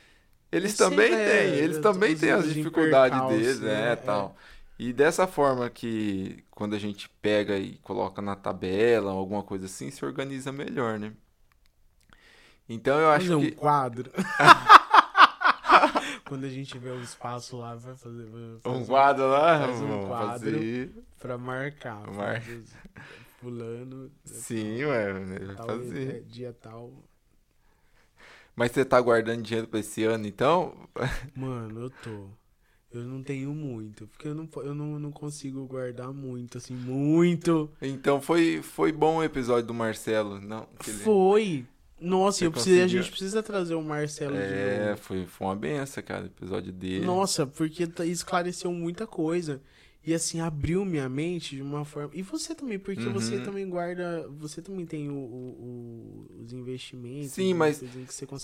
[0.52, 3.90] eles Esse também é, têm, eles também têm as dificuldades percalço, deles, né?
[3.90, 3.96] né, É.
[3.96, 4.36] tal.
[4.78, 9.90] E dessa forma que quando a gente pega e coloca na tabela, alguma coisa assim,
[9.90, 11.14] se organiza melhor, né?
[12.68, 14.10] Então eu acho um que quadro.
[16.32, 19.80] Quando a gente vê o espaço lá, vai fazer, vai fazer um quadro lá, faz
[19.82, 20.50] um vamos quadro.
[20.52, 20.90] fazer.
[21.18, 22.10] pra marcar.
[22.10, 22.42] Mar-
[23.38, 24.10] Fulano.
[24.24, 26.22] Sim, ué, vai tal, fazer.
[26.22, 26.90] dia tal.
[28.56, 30.74] Mas você tá guardando dinheiro pra esse ano, então?
[31.36, 32.28] Mano, eu tô.
[32.94, 37.70] Eu não tenho muito, porque eu não, eu não, não consigo guardar muito, assim, muito.
[37.82, 40.40] Então foi, foi bom o episódio do Marcelo.
[40.40, 41.66] Não, Foi.
[42.02, 45.00] Nossa, eu a gente precisa trazer o Marcelo de É, novo.
[45.02, 47.04] foi, foi uma benção, cara, o episódio dele.
[47.06, 49.62] Nossa, porque tá- esclareceu muita coisa.
[50.04, 52.10] E assim, abriu minha mente de uma forma.
[52.12, 53.12] E você também, porque Uhum.
[53.12, 54.28] você também guarda.
[54.40, 57.30] Você também tem o, o- o- os investimentos.
[57.30, 57.82] Sim, as mas.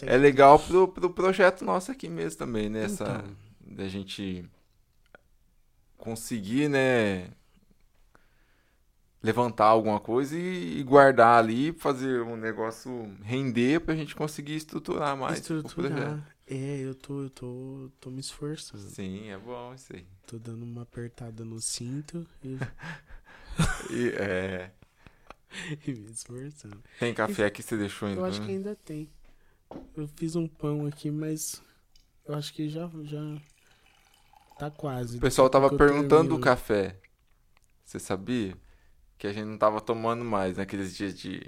[0.06, 2.84] É legal pro, pro projeto nosso aqui mesmo também, né?
[2.84, 3.24] Essa,
[3.64, 3.74] Então.
[3.76, 4.44] da gente
[5.96, 7.28] conseguir, né?
[9.22, 15.16] Levantar alguma coisa e, e guardar ali, fazer um negócio render pra gente conseguir estruturar
[15.16, 15.66] mais o projeto.
[15.66, 16.36] estruturar.
[16.46, 18.82] É, eu tô, eu tô, tô me esforçando.
[18.82, 20.06] Sim, é bom isso aí.
[20.26, 22.56] Tô dando uma apertada no cinto e,
[23.90, 24.70] E, é,
[25.86, 26.82] e me esforçando.
[26.98, 28.20] tem café aqui que você deixou ainda?
[28.20, 29.10] Eu acho pra que ainda tem.
[29.96, 31.60] Eu fiz um pão aqui, mas
[32.24, 33.36] eu acho que já, já
[34.58, 35.18] tá quase.
[35.18, 36.40] O pessoal tava perguntando do termino.
[36.40, 36.96] café.
[37.84, 38.56] Você sabia?
[39.18, 41.42] Que a gente não tava tomando mais naqueles dias de,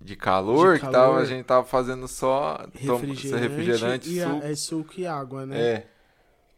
[0.00, 1.22] de calor, De que tava, calor.
[1.22, 4.42] a gente tava fazendo só tom- refrigerante, refrigerante e suco.
[4.44, 5.60] é suco e água, né?
[5.60, 5.86] É.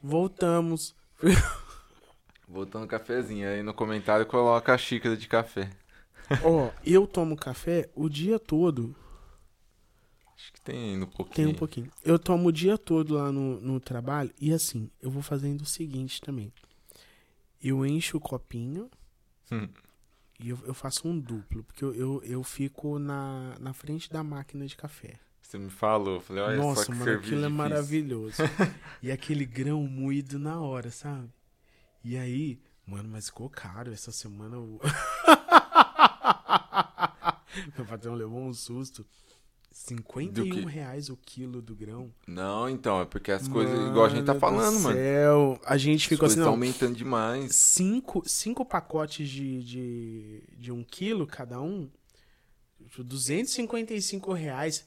[0.03, 0.95] Voltamos.
[2.49, 3.49] Botando cafezinho.
[3.49, 5.71] Aí no comentário coloca a xícara de café.
[6.45, 8.95] Ó, eu tomo café o dia todo.
[10.37, 11.49] Acho que tem no Tem pouquinho.
[11.51, 11.91] um pouquinho.
[12.05, 14.33] Eu tomo o dia todo lá no, no trabalho.
[14.41, 16.53] E assim, eu vou fazendo o seguinte também.
[17.63, 18.91] Eu encho o copinho.
[19.53, 19.69] Hum.
[20.43, 21.63] E eu, eu faço um duplo.
[21.65, 25.19] Porque eu, eu, eu fico na, na frente da máquina de café.
[25.43, 26.15] Você me falou.
[26.17, 27.51] eu Falei, olha só Nossa, que mano, aquilo é difícil.
[27.51, 28.37] maravilhoso.
[29.03, 31.29] e aquele grão moído na hora, sabe?
[32.03, 34.59] E aí, mano, mas ficou caro essa semana.
[34.59, 34.81] o-
[37.77, 39.05] Meu patrão levou um susto.
[39.71, 40.61] 51 Do quê?
[40.67, 42.11] reais o quilo do grão.
[42.27, 44.97] Não, então, é porque as coisas, igual a gente tá do falando, mano.
[44.97, 45.61] Céu.
[45.65, 46.53] A gente As ficou coisas assim, não.
[46.53, 47.55] aumentando demais.
[47.55, 51.89] Cinco, cinco pacotes de, de, de um quilo cada um,
[52.99, 54.87] 255 reais.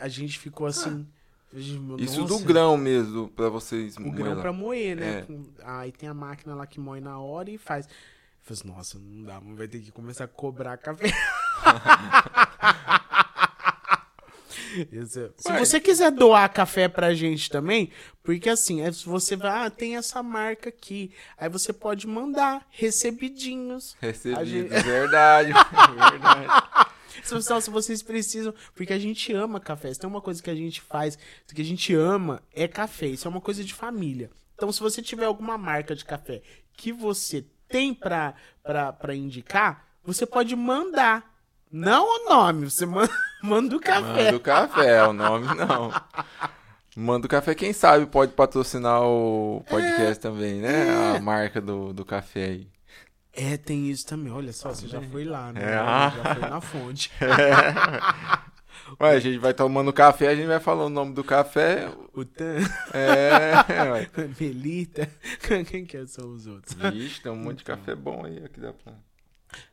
[0.00, 1.06] A gente ficou assim.
[1.52, 5.26] Isso nossa, do grão mesmo, pra vocês O grão pra moer, né?
[5.28, 5.62] É.
[5.64, 7.86] Aí tem a máquina lá que moe na hora e faz.
[7.86, 7.92] Eu
[8.40, 11.12] falei assim, nossa, não dá, vai ter que começar a cobrar café.
[14.80, 17.90] É- Se você quiser doar café pra gente também,
[18.22, 23.96] porque assim, é, você vai, ah, tem essa marca aqui, aí você pode mandar recebidinhos.
[24.02, 25.52] A Recebido, gente- verdade,
[26.10, 26.88] verdade.
[27.22, 29.92] Se vocês precisam, porque a gente ama café.
[29.92, 31.18] Se tem uma coisa que a gente faz,
[31.54, 33.06] que a gente ama, é café.
[33.06, 34.30] Isso é uma coisa de família.
[34.54, 36.42] Então, se você tiver alguma marca de café
[36.76, 41.31] que você tem pra, pra, pra indicar, você pode mandar.
[41.72, 43.10] Não o nome, você manda,
[43.42, 44.24] manda o café.
[44.24, 45.90] Manda o café, o nome não.
[46.94, 50.88] Manda o café, quem sabe pode patrocinar o podcast também, né?
[51.14, 51.16] é.
[51.16, 52.68] A marca do, do café aí.
[53.32, 54.30] É, tem isso também.
[54.30, 55.62] Olha só, você já foi lá, né?
[55.62, 55.74] É.
[55.74, 57.10] Já foi na fonte.
[59.00, 61.90] Ué, a gente vai tomando café, a gente vai falando o nome do café.
[62.12, 62.58] O Tan,
[62.92, 63.52] É.
[64.38, 65.08] Melita.
[65.70, 66.74] Quem que são os outros?
[66.74, 68.92] Vixe, tem um monte de café bom aí que dá pra.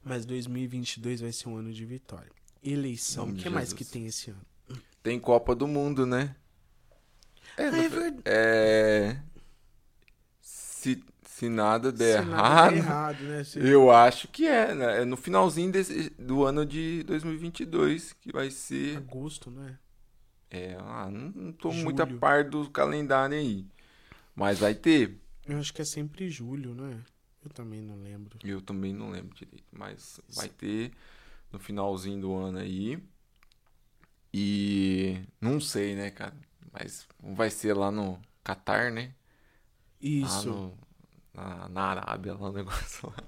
[0.03, 2.32] Mas 2022 vai ser um ano de vitória.
[2.63, 3.30] Eleição.
[3.30, 4.41] O que mais que tem esse ano?
[5.01, 6.36] Tem Copa do Mundo, né?
[7.57, 8.21] É, Ah, no- é verdade.
[8.25, 9.17] é...
[10.41, 13.43] Se, se nada der Se nada errado, der errado, né?
[13.45, 15.01] Se- eu acho que é, né?
[15.01, 18.97] É no finalzinho desse, do ano de 2022 que vai ser.
[18.97, 19.77] Agosto, né?
[20.51, 21.84] É, ah, não, não tô Julho.
[21.86, 23.65] muito a par do calendário aí.
[24.36, 25.17] Mas vai ter.
[25.47, 26.97] Eu acho que é sempre julho, não é?
[27.44, 28.38] Eu também não lembro.
[28.44, 29.64] Eu também não lembro direito.
[29.72, 30.92] Mas vai ter
[31.52, 33.02] no finalzinho do ano aí.
[34.34, 36.36] E não sei, né, cara?
[36.72, 39.14] Mas vai ser lá no Catar, né?
[40.02, 40.50] Isso.
[40.50, 40.78] no,
[41.34, 43.24] na, na Arábia, lá o negócio lá.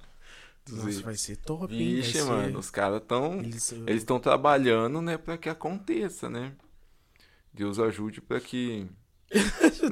[0.69, 2.01] Nossa, vai ser top, hein?
[2.01, 3.39] Vixe, ser- mano, os caras estão.
[3.39, 6.55] Eles, Eles estão trabalhando, né, pra que aconteça, né?
[7.53, 8.87] Deus ajude pra que.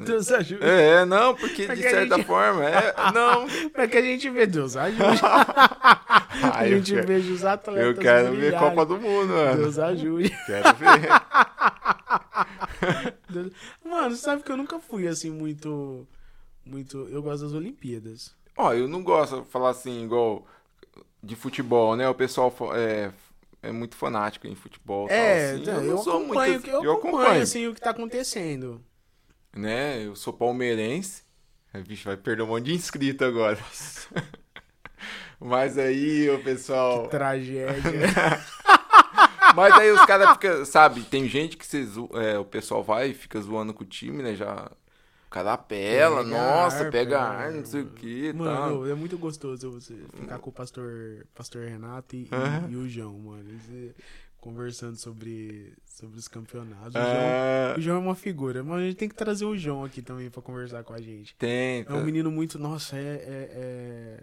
[0.04, 0.62] Deus ajude.
[0.62, 2.94] É, não, porque Pra de a certa gente- forma, é.
[3.14, 3.46] Não.
[3.70, 5.02] Pra que a gente vê Deus ajude.
[5.24, 8.58] a Ah, eu gente quero, veja os atletas eu quero ver.
[8.58, 9.56] Copa do Mundo, mano.
[9.62, 10.30] Deus ajude.
[10.46, 10.88] Quero ver.
[13.28, 13.52] Deus-
[13.84, 16.06] Mano, sabe que eu nunca fui assim muito.
[16.64, 17.08] Muito.
[17.10, 18.34] Eu gosto das Olimpíadas.
[18.56, 20.46] Ó, eu não gosto de falar assim, igual
[21.22, 22.08] de futebol, né?
[22.08, 23.10] O pessoal é,
[23.62, 25.08] é muito fanático em futebol.
[25.10, 25.64] É, assim.
[25.66, 26.70] eu eu, acompanho, muito.
[26.70, 28.80] eu, eu acompanho, acompanho, assim, o que tá acontecendo.
[29.54, 30.04] Né?
[30.04, 31.22] Eu sou palmeirense.
[31.86, 33.58] Vixe, vai perder um monte de inscrito agora.
[35.38, 37.08] Mas aí o pessoal.
[37.08, 37.92] Tragédia.
[39.54, 41.84] Mas aí os caras ficam, sabe, tem gente que cê
[42.14, 44.34] é, o pessoal vai e fica zoando com o time, né?
[44.34, 44.70] Já
[45.30, 48.42] Carapela, Pega nossa, ar, pega pega ar, não sei o que tal.
[48.42, 52.68] Mano, é muito gostoso você ficar com o pastor, pastor Renato e, Aham.
[52.68, 53.48] e o João, mano.
[53.48, 53.94] Eles, eh,
[54.40, 56.94] conversando sobre, sobre os campeonatos.
[56.94, 59.56] O, Ah, João, o João é uma figura, mas a gente tem que trazer o
[59.56, 61.34] João aqui também pra conversar com a gente.
[61.36, 62.58] tem, É um menino muito.
[62.58, 64.20] Nossa, é, é, é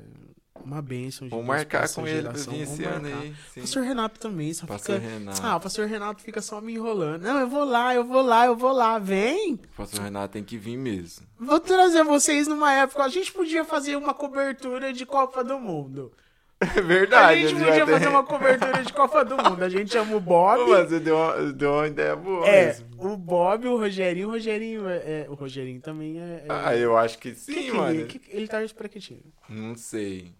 [0.63, 1.27] uma bênção.
[1.27, 3.29] de Vamos marcar com ele pra vir esse ano aí.
[3.31, 3.61] O Sim.
[3.61, 5.07] pastor Renato também, só Pastor fica.
[5.07, 5.41] Renato.
[5.43, 7.21] Ah, o pastor Renato fica só me enrolando.
[7.21, 8.97] Não, eu vou lá, eu vou lá, eu vou lá.
[8.99, 9.57] Vem!
[9.77, 11.25] Pastor Renato tem que vir mesmo.
[11.39, 13.03] Vou trazer vocês numa época.
[13.03, 16.11] A gente podia fazer uma cobertura de Copa do Mundo.
[16.59, 17.41] É A verdade.
[17.41, 19.63] gente ele podia tem- fazer uma cobertura de Copa do Mundo.
[19.63, 20.63] A gente chama o Bob.
[20.65, 24.27] Pô, mas você deu uma, deu uma ideia boa É, o Bob, o Rogerinho.
[24.27, 26.23] O Rogerinho, é, é- o Rogerinho também é.
[26.23, 27.91] é- Ah, eu acho que que sim, que mano.
[27.93, 29.21] Ele, que- ele tá pra que time?
[29.47, 30.33] Não sei.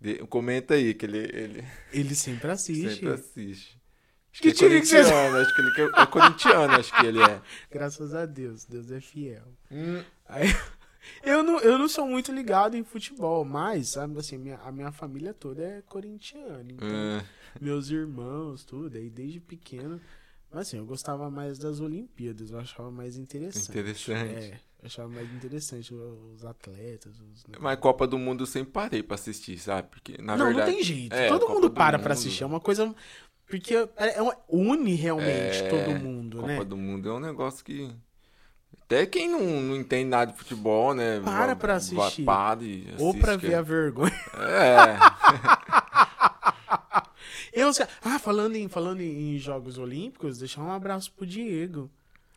[0.00, 2.88] De- Comenta aí, que ele, ele Ele sempre assiste.
[2.94, 3.76] sempre assiste.
[4.32, 7.22] Acho Que é que você- corintiano, acho que ele que- é corintiano, acho que ele
[7.22, 7.40] é.
[7.72, 9.42] Graças a Deus, Deus é fiel.
[9.72, 10.46] Hum, Aí,
[11.22, 14.92] eu, não, eu não sou muito ligado em futebol, mas, sabe, assim, minha, a minha
[14.92, 16.64] família toda é corintiana.
[16.70, 17.20] Então, hum,
[17.60, 20.00] meus irmãos, tudo, aí desde pequeno.
[20.50, 23.68] Mas assim, eu gostava mais das Olimpíadas, eu achava mais interessante.
[23.70, 24.32] interessante.
[24.32, 27.14] É, eu achava mais interessante os atletas.
[27.20, 27.44] Os...
[27.60, 29.88] Mas Copa do Mundo eu sempre parei pra assistir, sabe?
[29.90, 30.70] Porque, na não, verdade.
[30.70, 31.12] não tem jeito.
[31.14, 32.42] é, todo Copa mundo do para pra Mundo- assistir.
[32.44, 32.94] É uma coisa.
[33.48, 36.64] Porque é, é une realmente É, todo mundo, Copa né?
[36.64, 37.92] do Mundo é um negócio que.
[38.82, 41.20] Até quem não, não entende nada de futebol, né?
[41.20, 42.24] Para pra assistir.
[42.24, 44.12] Para e Ou assiste, pra que ver a vergonha.
[44.34, 44.96] É.
[47.52, 47.70] Eu,
[48.02, 51.90] ah, falando em, falando em Jogos Olímpicos, deixar um abraço pro Diego.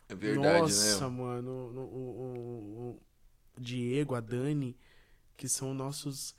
[0.08, 1.16] É verdade, Nossa, né?
[1.16, 3.00] mano, o, o- o-
[3.60, 4.74] Diego, a Dani,
[5.36, 6.34] que são nossos.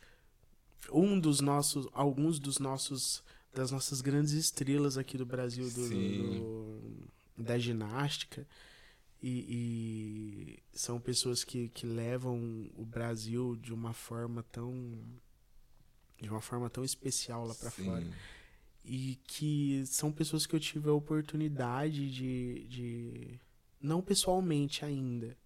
[0.92, 1.88] Um dos nossos.
[1.94, 3.24] Alguns dos nossos.
[3.54, 8.48] Das nossas grandes estrelas aqui do Brasil do, do- da ginástica.
[9.22, 14.99] E, e são pessoas que, que levam o Brasil de uma forma tão.
[16.19, 17.86] De uma forma tão especial lá pra Sim.
[17.86, 18.07] fora
[18.84, 23.39] e que são pessoas que eu tive a oportunidade de, de
[23.80, 25.38] não pessoalmente ainda,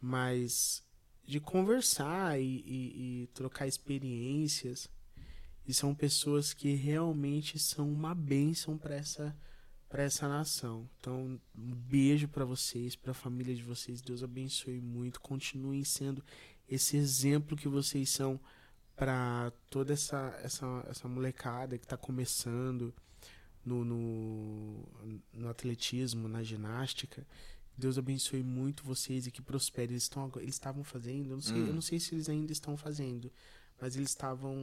[0.00, 0.82] mas
[1.24, 4.88] de conversar e, e- e trocar experiências.
[5.66, 9.34] E são pessoas que realmente são uma bênção para essa
[9.94, 10.90] para essa nação.
[10.98, 14.00] Então, um beijo para vocês, para a família de vocês.
[14.00, 15.20] Deus abençoe muito.
[15.20, 16.20] Continuem sendo
[16.68, 18.40] esse exemplo que vocês são
[18.96, 22.92] para toda essa, essa, essa molecada que está começando
[23.64, 24.88] no, no,
[25.32, 27.24] no atletismo, na ginástica.
[27.78, 29.92] Deus abençoe muito vocês e que prospere.
[29.92, 31.66] Eles estão eles estavam fazendo, eu não sei, Hum.
[31.68, 33.30] eu não sei se eles ainda estão fazendo,
[33.80, 34.56] mas eles estavam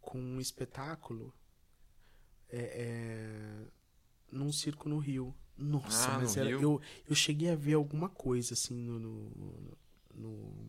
[0.00, 1.30] com um espetáculo
[2.50, 3.66] é, é,
[4.30, 5.34] num circo no Rio.
[5.58, 6.60] Nossa, Ah, mas no era, Rio?
[6.62, 9.78] eu, eu cheguei a ver alguma coisa assim no, no,
[10.14, 10.68] no-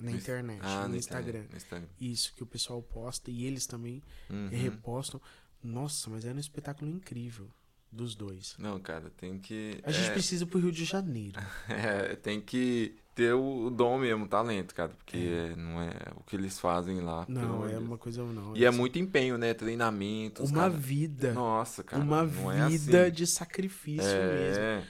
[0.00, 1.44] na internet, Ah, no Instagram.
[1.50, 1.88] No Instagram.
[2.00, 4.48] Isso que o pessoal posta e eles também Uhum.
[4.48, 5.20] repostam.
[5.62, 7.48] Nossa, mas era um espetáculo incrível
[7.90, 8.54] dos dois.
[8.58, 9.80] Não, cara, tem que.
[9.82, 11.40] A gente é, precisa pro Rio de Janeiro.
[11.68, 14.92] é, tem que ter o dom mesmo, o talento, cara.
[14.96, 17.24] Porque não é o que eles fazem lá.
[17.28, 17.82] Não, é Deus.
[17.82, 18.56] uma coisa não.
[18.56, 19.52] E é muito empenho, né?
[19.54, 20.44] Treinamento.
[20.44, 22.00] uma cara- vida, Nossa, cara.
[22.00, 23.10] uma é vida assim.
[23.12, 24.62] de sacrifício mesmo.
[24.62, 24.84] É.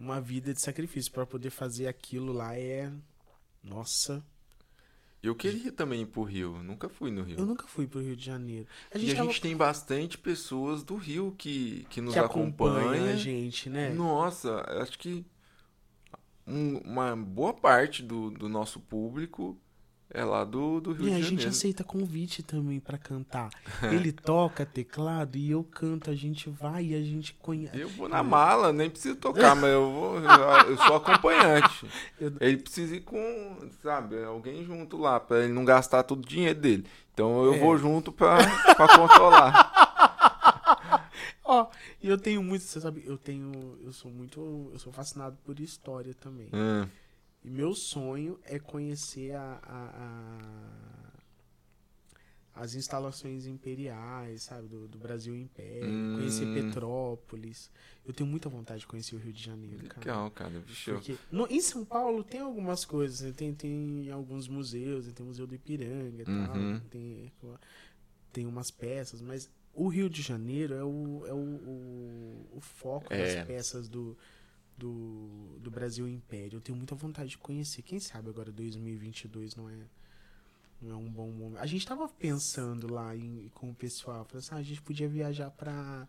[0.00, 2.90] Uma vida de sacrifício para poder fazer aquilo lá é
[3.62, 4.24] nossa.
[5.22, 6.62] Eu queria também ir pro Rio.
[6.62, 7.38] Nunca fui no Rio.
[7.38, 8.66] Eu nunca fui pro Rio de Janeiro.
[8.94, 12.18] A E gente, a tava- gente tem bastante pessoas do Rio que, que nos que
[12.18, 13.12] acompanha acompanha.
[13.12, 13.90] a gente, né?
[13.90, 15.24] Nossa, acho que
[16.46, 19.56] um- uma boa parte do, do nosso público
[20.10, 21.26] é lá do, do Rio E de a Janeiro.
[21.28, 23.50] gente aceita convite também pra cantar.
[23.90, 27.76] Ele toca teclado e eu canto, a gente vai e a gente conhece.
[27.80, 30.16] Eu vou na mala, nem preciso tocar, mas eu vou.
[30.20, 31.86] Eu, sou acompanhante.
[32.40, 36.60] Ele precisa ir com, sabe, alguém junto lá, pra ele não gastar todo o dinheiro
[36.60, 36.84] dele.
[37.12, 37.58] Então eu É.
[37.58, 38.38] vou junto pra
[38.96, 39.83] controlar.
[41.44, 41.70] Ó,
[42.02, 45.60] e eu tenho muito, você sabe, eu tenho, eu sou muito, eu sou fascinado por
[45.60, 46.48] história também.
[46.52, 46.88] Hum,
[47.44, 51.14] E meu sonho é conhecer a, a-
[52.56, 56.12] a- as instalações imperiais, sabe, do, do Brasil Império, Hum.
[56.14, 57.70] conhecer Petrópolis.
[58.06, 60.00] Eu tenho muita vontade de conhecer o Rio de Janeiro, cara.
[60.00, 60.60] legal, cara.
[60.60, 60.92] Bicho.
[60.92, 63.32] Porque no- em São Paulo tem algumas coisas, né?
[63.32, 66.80] tem, tem alguns museus, tem o Museu do Ipiranga e tal, Uhum.
[66.90, 67.32] tem,
[68.32, 73.12] tem umas peças, mas o Rio de Janeiro é o, é o, o, o foco
[73.12, 73.36] É.
[73.36, 74.16] das peças do,
[74.76, 76.56] do, do Brasil Império.
[76.56, 77.82] Eu tenho muita vontade de conhecer.
[77.82, 79.76] Quem sabe agora 2022 não é,
[80.80, 81.60] não é um bom momento.
[81.60, 85.08] A gente tava pensando lá em, com o pessoal, falando assim, ah, a gente podia
[85.08, 86.06] viajar para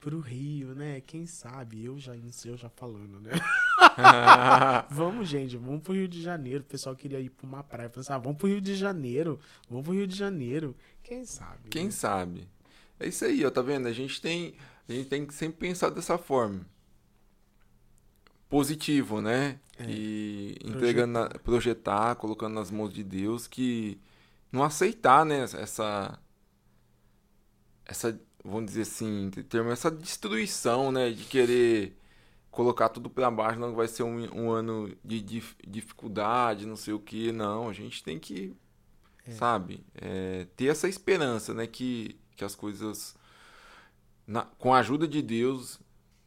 [0.00, 1.00] pro Rio, né?
[1.00, 1.82] Quem sabe?
[1.82, 3.30] Eu já, eu já falando, né?
[4.90, 6.60] vamos, gente, vamos pro Rio de Janeiro.
[6.60, 7.88] O pessoal queria ir pra uma praia.
[7.88, 9.40] Pensar, ah, vamos pro Rio de Janeiro.
[9.66, 10.76] Vamos pro Rio de Janeiro.
[11.02, 11.70] Quem sabe?
[11.70, 11.90] Quem né?
[11.90, 12.46] sabe?
[12.98, 13.88] É isso aí, ó, tá vendo?
[13.88, 14.54] A gente tem,
[14.88, 16.64] a gente tem que sempre pensar dessa forma.
[18.48, 19.58] Positivo, né?
[19.78, 19.84] É.
[19.88, 21.38] E entregando, projetar.
[21.40, 24.00] projetar, colocando nas mãos de Deus que
[24.52, 26.18] não aceitar, né, essa
[27.84, 31.98] essa, vamos dizer assim, termo essa destruição, né, de querer
[32.50, 36.94] colocar tudo para baixo, não vai ser um, um ano de, de, dificuldade, não sei
[36.94, 38.54] o que, não, a gente tem que,
[39.26, 39.32] é.
[39.32, 43.14] sabe, é, ter essa esperança, né, que, que as coisas,
[44.26, 45.80] na, com a ajuda de Deus,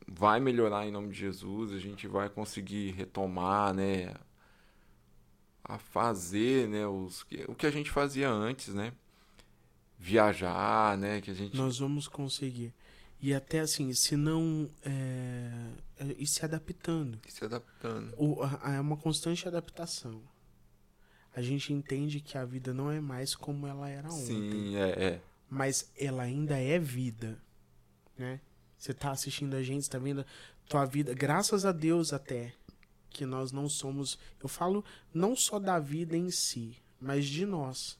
[0.07, 4.13] vai melhorar em nome de Jesus, a gente vai conseguir retomar, né,
[5.63, 8.93] a fazer, né, os, o que a gente fazia antes, né,
[9.97, 11.21] viajar, né?
[11.21, 11.57] Que a gente...
[11.57, 12.73] Nós vamos conseguir.
[13.19, 14.69] E até assim, se não.
[14.85, 17.19] É, é, e se adaptando.
[17.27, 18.13] E se adaptando.
[18.15, 20.21] O, é uma constante adaptação.
[21.35, 24.25] A gente entende que a vida não é mais como ela era ontem.
[24.25, 25.21] Sim, é, é.
[25.49, 27.41] Mas ela ainda é vida.
[28.17, 28.41] Né?
[28.77, 30.25] Você tá assistindo a gente, tá vendo
[30.67, 31.13] tua vida.
[31.13, 32.53] Graças a Deus até.
[33.09, 34.19] Que nós não somos.
[34.41, 34.83] Eu falo
[35.13, 37.97] não só da vida em si, mas de nós.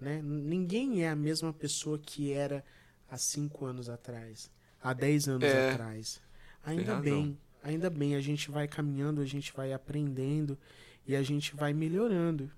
[0.00, 0.20] Né?
[0.22, 2.64] Ninguém é a mesma pessoa que era
[3.08, 4.50] há cinco anos atrás,
[4.82, 6.20] há dez anos é, atrás.
[6.64, 10.58] Ainda bem, ainda bem, a gente vai caminhando, a gente vai aprendendo
[11.06, 12.50] e a gente vai melhorando.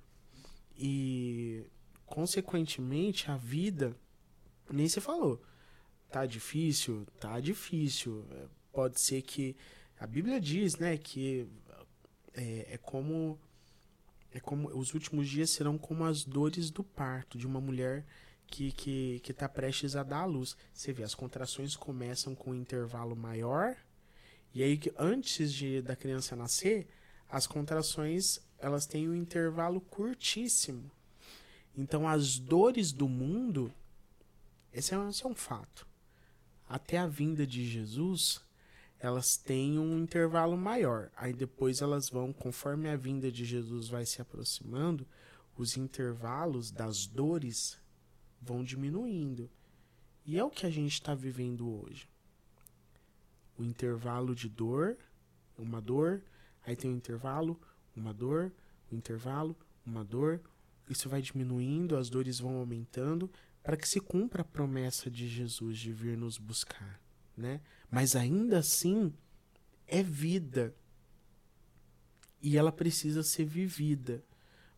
[0.76, 1.64] E,
[2.06, 3.96] consequentemente, a vida,
[4.74, 5.42] nem se falou,
[6.10, 8.24] tá difícil, tá difícil.
[8.72, 9.56] Pode ser que.
[9.98, 11.48] A Bíblia diz, né, que
[12.34, 13.38] é, é como
[14.32, 18.04] é como os últimos dias serão como as dores do parto de uma mulher
[18.48, 20.56] que que que está prestes a dar à luz.
[20.72, 23.76] Você vê, as contrações começam com um intervalo maior
[24.52, 26.88] e aí antes de da criança nascer,
[27.28, 30.90] as contrações elas têm um intervalo curtíssimo.
[31.76, 33.72] Então as dores do mundo,
[34.74, 35.86] esse é, esse é um fato.
[36.68, 38.44] Até a vinda de Jesus,
[38.98, 41.10] elas têm um intervalo maior.
[41.16, 45.06] Aí depois elas vão, conforme a vinda de Jesus vai se aproximando,
[45.56, 47.78] os intervalos das dores
[48.40, 49.48] vão diminuindo.
[50.26, 52.08] E é o que a gente está vivendo hoje.
[53.56, 54.96] O intervalo de dor,
[55.56, 56.22] uma dor,
[56.66, 57.60] aí tem o um intervalo,
[57.94, 58.50] uma dor,
[58.90, 59.56] um intervalo,
[59.86, 60.40] uma dor.
[60.88, 63.30] Isso vai diminuindo, as dores vão aumentando,
[63.64, 67.02] para que se cumpra a promessa de Jesus de vir nos buscar
[67.36, 67.60] né?
[67.90, 69.12] Mas ainda assim
[69.86, 70.74] é vida.
[72.40, 74.22] E ela precisa ser vivida.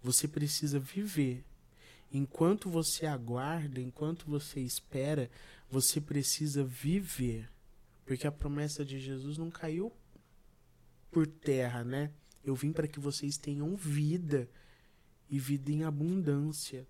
[0.02, 1.44] Você precisa viver.
[2.12, 5.28] Enquanto você aguarda, enquanto você espera,
[5.68, 7.50] você precisa viver.
[8.04, 9.92] Porque a promessa de Jesus não caiu
[11.10, 12.12] por terra, né?
[12.44, 14.48] Eu vim para que vocês tenham vida
[15.28, 16.86] e vida em abundância.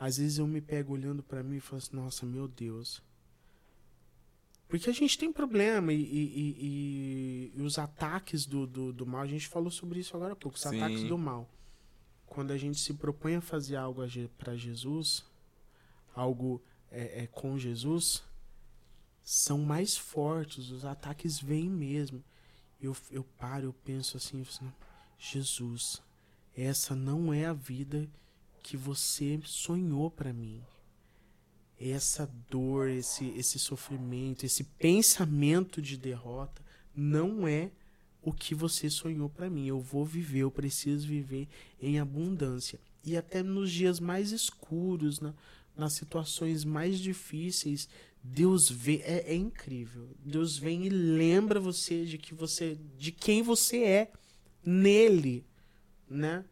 [0.00, 3.02] Às vezes eu me pego olhando para mim e falo assim: nossa, meu Deus,
[4.70, 9.22] porque a gente tem problema e, e, e, e os ataques do, do, do, mal,
[9.22, 10.80] a gente falou sobre isso agora há pouco, os Sim.
[10.80, 11.50] ataques do mal.
[12.24, 14.00] Quando a gente se propõe a fazer algo
[14.38, 15.24] para Jesus,
[16.14, 18.22] algo é, é, com Jesus,
[19.24, 22.22] são mais fortes, os ataques vêm mesmo.
[22.80, 24.72] Eu, eu paro, eu penso assim, assim
[25.18, 26.00] Jesus,
[26.56, 28.08] essa não é a vida
[28.62, 30.62] que você sonhou para mim
[31.80, 36.62] essa dor, esse, esse sofrimento, esse pensamento de derrota
[36.94, 37.70] não é
[38.22, 39.66] o que você sonhou para mim.
[39.66, 41.48] Eu vou viver, eu preciso viver
[41.80, 42.78] em abundância.
[43.02, 45.34] E até nos dias mais escuros, na,
[45.74, 47.88] nas situações mais difíceis,
[48.22, 50.10] Deus vê, é, é incrível.
[50.22, 54.12] Deus vem e lembra você de que você, de quem você é
[54.62, 55.46] nele,
[56.08, 56.44] né?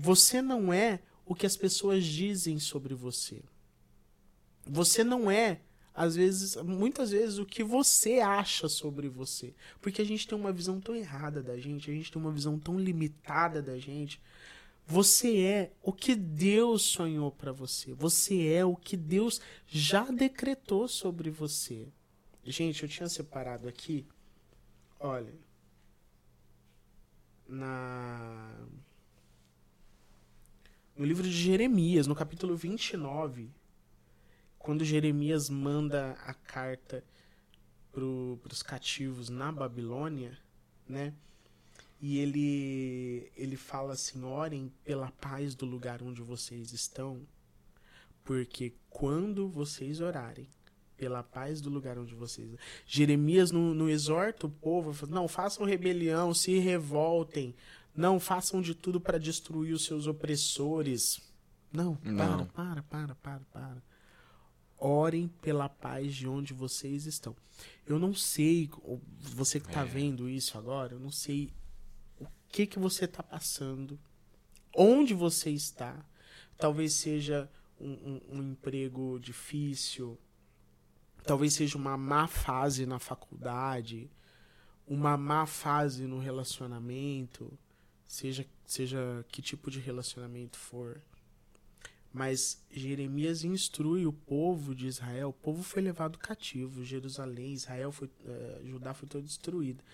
[0.00, 3.42] Você não é o que as pessoas dizem sobre você.
[4.64, 5.60] Você não é,
[5.92, 9.52] às vezes, muitas vezes, o que você acha sobre você.
[9.80, 12.60] Porque a gente tem uma visão tão errada da gente, a gente tem uma visão
[12.60, 14.22] tão limitada da gente.
[14.86, 17.92] Você é o que Deus sonhou para você.
[17.92, 21.88] Você é o que Deus já decretou sobre você.
[22.44, 24.06] Gente, eu tinha separado aqui.
[25.00, 25.34] Olha.
[27.48, 28.54] Na.
[30.98, 33.52] No livro de Jeremias, no capítulo 29,
[34.58, 37.04] quando Jeremias manda a carta
[37.92, 40.36] para os cativos na Babilônia,
[40.88, 41.14] né?
[42.00, 47.22] E ele, ele fala assim: orem pela paz do lugar onde vocês estão,
[48.24, 50.48] porque quando vocês orarem,
[50.96, 52.50] pela paz do lugar onde vocês.
[52.84, 57.54] Jeremias não, não exorta o povo, não façam rebelião, se revoltem,
[57.98, 61.20] não façam de tudo para destruir os seus opressores.
[61.72, 62.46] Não, para, Não.
[62.46, 63.82] para, para, para, para.
[64.78, 67.34] Orem pela paz de onde vocês estão.
[67.84, 68.70] Eu não sei,
[69.20, 69.84] você que está É.
[69.84, 71.52] vendo isso agora, eu não sei
[72.20, 73.98] o que que você está passando,
[74.72, 76.06] onde você está.
[76.56, 80.16] Talvez seja um, um- um emprego difícil,
[81.24, 84.08] talvez seja uma má fase na faculdade,
[84.86, 87.52] uma má fase no relacionamento,
[88.08, 91.00] seja, seja que tipo de relacionamento for.
[92.10, 95.28] Mas Jeremias instrui o povo de Israel.
[95.28, 96.82] O povo foi levado cativo.
[96.82, 99.84] Jerusalém, Israel foi, eh, Judá foi todo destruído.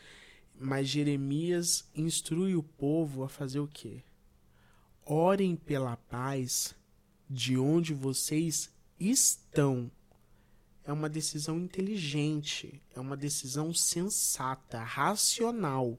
[0.59, 4.03] Mas Jeremias instrui o povo a fazer o quê?
[5.05, 6.75] Orem pela paz
[7.29, 9.91] de onde vocês estão.
[10.85, 15.99] É uma decisão inteligente, é uma decisão sensata, racional.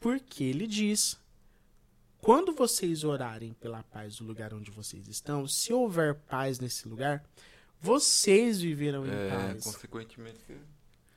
[0.00, 1.18] Porque ele diz:
[2.20, 7.24] quando vocês orarem pela paz do lugar onde vocês estão, se houver paz nesse lugar,
[7.80, 9.64] vocês viverão em É, paz.
[9.64, 10.38] consequentemente.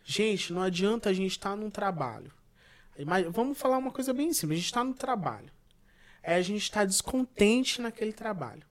[0.04, 2.32] Gente, não adianta a gente estar num trabalho.
[3.06, 4.58] Mas vamos falar uma coisa bem simples.
[4.58, 5.52] A gente está no trabalho.
[6.24, 8.64] Aí a gente está descontente naquele trabalho.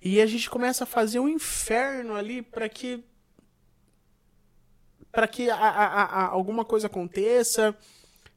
[0.00, 3.04] E a gente começa a fazer um inferno ali para que
[5.10, 7.76] para que a- a- a- alguma coisa aconteça,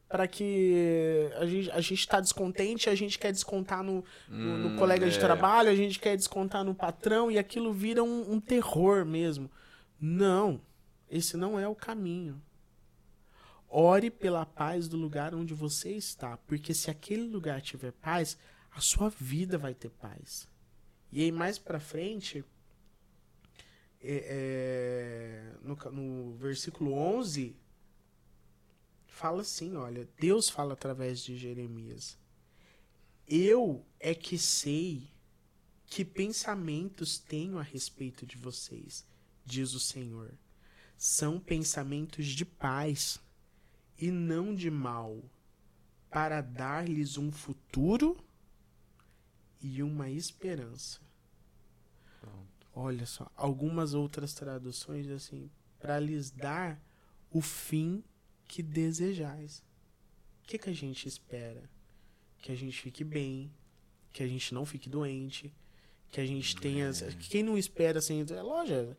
[0.08, 4.70] para que a gente a gente está descontente, a gente quer descontar no, no, no
[4.70, 5.20] Hum, colega de é.
[5.20, 9.49] trabalho, a gente quer descontar no patrão e aquilo vira um, um terror mesmo.
[9.99, 10.62] Não,
[11.10, 12.41] esse não é o caminho.
[13.68, 18.38] Ore pela paz do lugar onde você está, porque se aquele lugar tiver paz,
[18.72, 20.47] a sua vida vai ter paz.
[21.12, 22.45] E aí mais pra frente,
[24.01, 27.56] é, é, no, no versículo 11,
[29.16, 32.18] fala assim, olha, Deus fala através de Jeremias.
[33.26, 35.09] Eu é que sei
[35.86, 39.07] que pensamentos tenho a respeito de vocês,
[39.45, 40.34] diz o Senhor.
[40.97, 43.22] São pensamentos de paz
[43.97, 45.24] e não de mal,
[46.09, 48.18] para dar-lhes um futuro
[49.61, 50.99] e uma esperança.
[52.74, 55.49] Olha só, algumas outras traduções assim,
[55.80, 56.82] para lhes dar
[57.32, 58.03] o fim
[58.47, 59.63] que desejais.
[60.43, 61.69] O que, que a gente espera?
[62.39, 63.51] Que a gente fique bem,
[64.13, 65.53] que a gente não fique doente,
[66.11, 66.91] que a gente tenha.
[67.29, 68.95] Quem não espera assim, é lógico,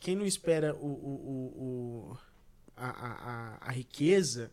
[0.00, 2.18] quem não espera o, o, o,
[2.76, 4.50] a, a, a riqueza,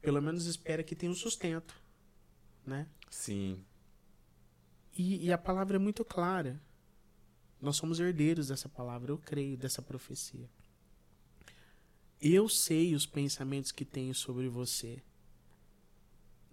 [0.00, 1.74] pelo menos espera que tenha um sustento,
[2.66, 2.88] né?
[3.10, 3.62] Sim.
[4.96, 6.60] E, e a palavra é muito clara.
[7.60, 10.48] Nós somos herdeiros dessa palavra, eu creio, dessa profecia.
[12.20, 15.02] Eu sei os pensamentos que tenho sobre você.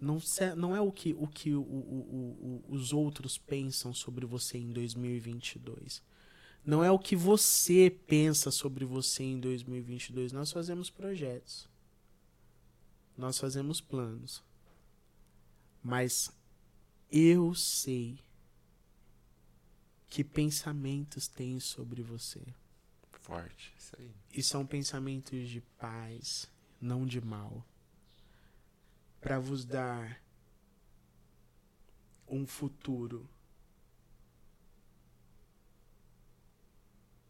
[0.00, 0.18] Não,
[0.56, 4.72] não é o que, o que o- o- o- os outros pensam sobre você em
[4.72, 6.02] 2022.
[6.64, 10.32] Não é o que você pensa sobre você em 2022.
[10.32, 11.68] Nós fazemos projetos.
[13.16, 14.42] Nós fazemos planos.
[15.82, 16.30] Mas
[17.10, 18.18] eu sei
[20.08, 22.42] que pensamentos tenho sobre você.
[23.24, 23.74] Forte.
[23.78, 24.14] Isso aí.
[24.34, 26.46] E são pensamentos de paz,
[26.78, 27.66] não de mal.
[29.18, 30.22] Para vos dar
[32.28, 33.26] um futuro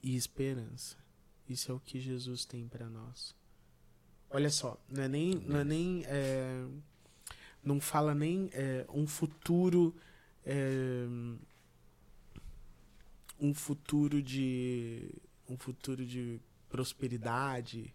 [0.02, 0.96] e esperança.
[1.48, 3.32] Isso é o que Jesus tem para nós.
[4.28, 6.66] Olha só, não é nem, não é nem, é,
[7.62, 9.94] não fala nem é, um futuro,
[10.44, 11.06] é,
[13.38, 15.08] um futuro de,
[15.48, 17.94] um futuro de prosperidade,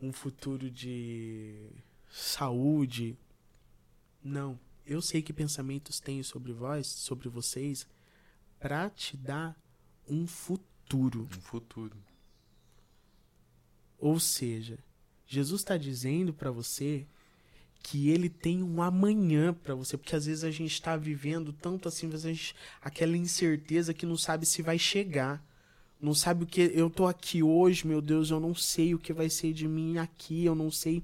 [0.00, 1.70] um futuro de
[2.10, 3.16] saúde.
[4.22, 7.86] Não, eu sei que pensamentos tenho sobre vós, sobre vocês,
[8.58, 9.56] para te dar
[10.08, 11.28] um futuro.
[11.36, 11.96] Um futuro.
[13.98, 14.78] Ou seja,
[15.26, 17.06] Jesus está dizendo para você
[17.82, 21.88] que ele tem um amanhã para você, porque às vezes a gente está vivendo tanto
[21.88, 25.44] assim, às vezes gente- aquela incerteza que não sabe se vai chegar.
[26.02, 29.12] Não sabe o que eu tô aqui hoje, meu Deus, eu não sei o que
[29.12, 31.00] vai ser de mim aqui, eu não sei,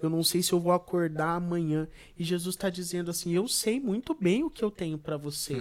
[0.00, 1.86] eu não sei se eu vou acordar amanhã.
[2.18, 5.52] E Jesus está dizendo assim: "Eu sei muito bem o que eu tenho para você.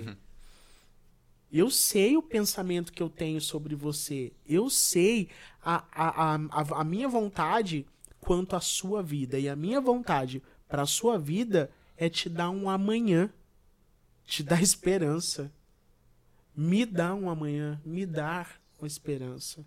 [1.51, 4.31] Eu sei o pensamento que eu tenho sobre você.
[4.45, 5.27] Eu sei
[5.61, 7.85] a, a, a, a, a minha vontade
[8.21, 9.37] quanto à sua vida.
[9.37, 13.29] E a minha vontade para a sua vida é te dar um amanhã,
[14.25, 15.51] te dar esperança.
[16.55, 19.65] Me dá um amanhã, me dar uma esperança.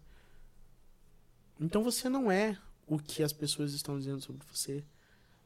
[1.59, 4.85] Então você não é o que as pessoas estão dizendo sobre você.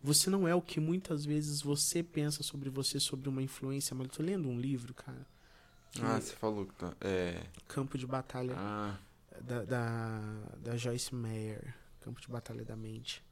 [0.02, 3.94] Você não é o que muitas vezes você pensa sobre você, sobre uma influência.
[3.94, 5.26] Mas eu tô lendo um livro, cara.
[6.00, 6.94] Ah, você falou que tá.
[7.00, 7.46] É.
[7.66, 8.98] Campo de Batalha Ah,
[9.40, 10.20] da, da,
[10.58, 11.74] da Joyce Meyer.
[12.00, 13.24] Campo de Batalha da Mente.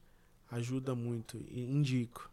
[0.51, 1.37] Ajuda muito.
[1.49, 2.31] E indico.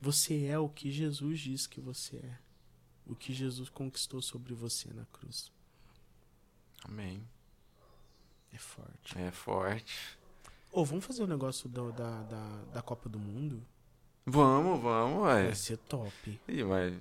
[0.00, 2.38] Você é o que Jesus diz que você é.
[3.06, 5.52] O que Jesus conquistou sobre você na cruz.
[6.84, 7.22] Amém.
[8.52, 9.18] É forte.
[9.18, 10.18] É forte.
[10.72, 13.62] Ô, vamos fazer o negócio do- da, da, da Copa do Mundo?
[14.26, 15.44] Vamos, vamos, ué.
[15.44, 16.40] Vai ser top.
[16.48, 16.94] Ih, mas.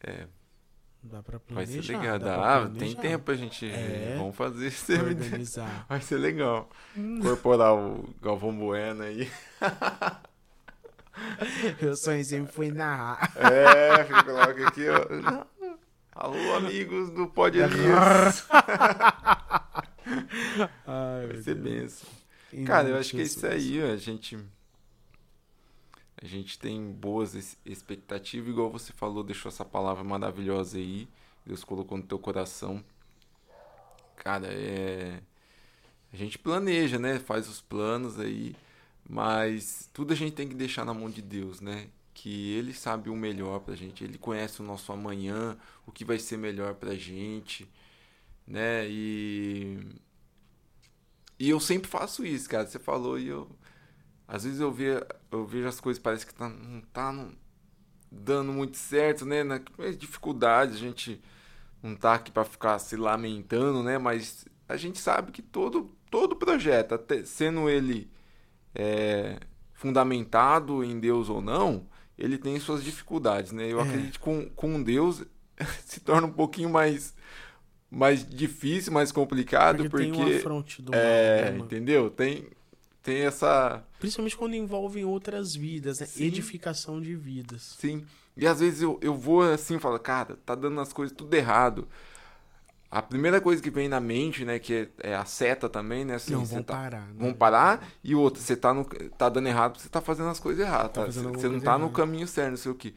[0.00, 0.26] É,
[1.04, 1.82] Dá pra vai planejar.
[1.82, 2.18] ser legal.
[2.18, 3.68] dá Dá, ah, tem tempo pra gente.
[3.70, 4.16] É.
[4.18, 4.92] Vamos fazer isso.
[4.92, 5.86] Organizar.
[5.88, 6.68] Vai ser legal.
[6.96, 9.28] Incorporar o Galvão Bueno aí.
[11.80, 13.32] Meu sonho sempre foi narrar.
[13.36, 15.44] É, fica logo aqui, ó.
[16.14, 18.46] Alô, amigos do Pod Elias.
[20.86, 21.64] Ai, Vai ser Deus.
[21.64, 22.08] benção.
[22.66, 24.38] Cara, eu acho que é isso aí, a gente.
[26.20, 31.08] A gente tem boas expectativas, igual você falou, deixou essa palavra maravilhosa aí.
[31.44, 32.84] Deus colocou no teu coração.
[34.16, 35.20] Cara, é.
[36.12, 37.18] A gente planeja, né?
[37.18, 38.54] Faz os planos aí.
[39.08, 41.88] Mas tudo a gente tem que deixar na mão de Deus, né?
[42.14, 44.04] Que Ele sabe o melhor pra gente.
[44.04, 45.56] Ele conhece o nosso amanhã,
[45.86, 47.68] o que vai ser melhor pra gente,
[48.46, 48.86] né?
[48.88, 49.78] E.
[51.38, 52.66] E eu sempre faço isso, cara.
[52.66, 53.48] Você falou e eu.
[54.28, 54.86] Às vezes eu, ve,
[55.30, 57.32] eu vejo as coisas, parece que tá, não tá não-
[58.10, 59.44] dando muito certo, né?
[59.44, 59.58] Na
[59.98, 61.22] dificuldade, a gente
[61.82, 63.98] não tá aqui pra ficar se lamentando, né?
[63.98, 68.10] Mas a gente sabe que todo, todo projeto, até sendo ele
[68.74, 69.40] é,
[69.74, 71.88] fundamentado em Deus ou não,
[72.22, 73.70] ele tem suas dificuldades, né?
[73.70, 73.82] Eu É.
[73.82, 75.24] acredito que com, com Deus
[75.84, 77.12] se torna um pouquinho mais,
[77.90, 81.64] mais difícil, mais complicado, Porque, porque, tem um afronte do mal, é, né, mano?
[81.64, 82.08] entendeu?
[82.10, 82.46] Tem,
[83.02, 83.82] tem essa.
[83.98, 86.06] Principalmente quando envolvem outras vidas, né?
[86.06, 86.24] Sim.
[86.24, 87.76] Edificação de vidas.
[87.78, 88.04] Sim.
[88.36, 91.34] E às vezes eu, eu vou assim e falo, cara, tá dando as coisas tudo
[91.34, 91.86] errado.
[92.92, 96.16] A primeira coisa que vem na mente, né, que é, é a seta também, né?
[96.16, 97.06] Assim, não, vão tá, parar.
[97.08, 97.14] né?
[97.18, 97.88] Vão parar.
[98.04, 100.92] E outra, você tá, no, tá dando errado, você tá fazendo as coisas erradas.
[100.92, 101.96] Tá Tá você não tá no errada.
[101.96, 102.94] caminho certo, não sei o que.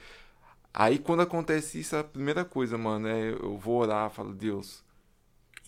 [0.73, 4.83] Aí quando acontece isso, a primeira coisa, mano, é eu vou orar, falo, Deus,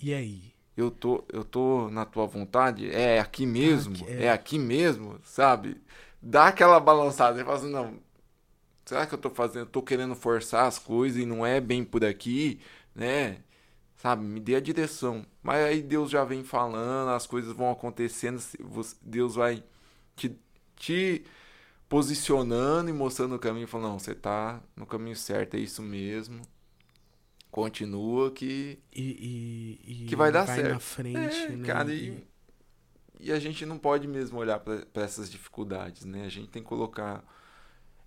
[0.02, 0.56] E aí?
[0.76, 2.90] eu tô, eu tô na tua vontade?
[2.92, 3.96] É aqui mesmo?
[3.96, 4.26] aqui, é.
[4.26, 4.32] é.
[4.32, 5.20] aqui mesmo?
[5.24, 5.82] Sabe?
[6.22, 7.38] Dá aquela balançada.
[7.38, 8.00] Você fala assim, não,
[8.86, 11.84] será que eu tô fazendo, eu tô querendo forçar as coisas e não é bem
[11.86, 12.60] por aqui,
[12.96, 13.40] né?
[13.98, 14.24] Sabe?
[14.24, 15.26] Me dê a direção.
[15.44, 18.42] Mas aí Deus já vem falando, as coisas vão acontecendo,
[19.02, 19.64] Deus vai
[20.16, 20.38] te,
[20.76, 21.26] te
[21.90, 26.42] posicionando e mostrando o caminho, falando, não, você tá no caminho certo, é isso mesmo.
[27.50, 30.80] Continua que E, e- e Que vai dar na certo.
[30.82, 31.66] frente, é, né?
[31.68, 32.24] cara, e,
[33.20, 36.26] e a gente não pode mesmo olhar para essas dificuldades, né?
[36.26, 37.24] A gente tem que colocar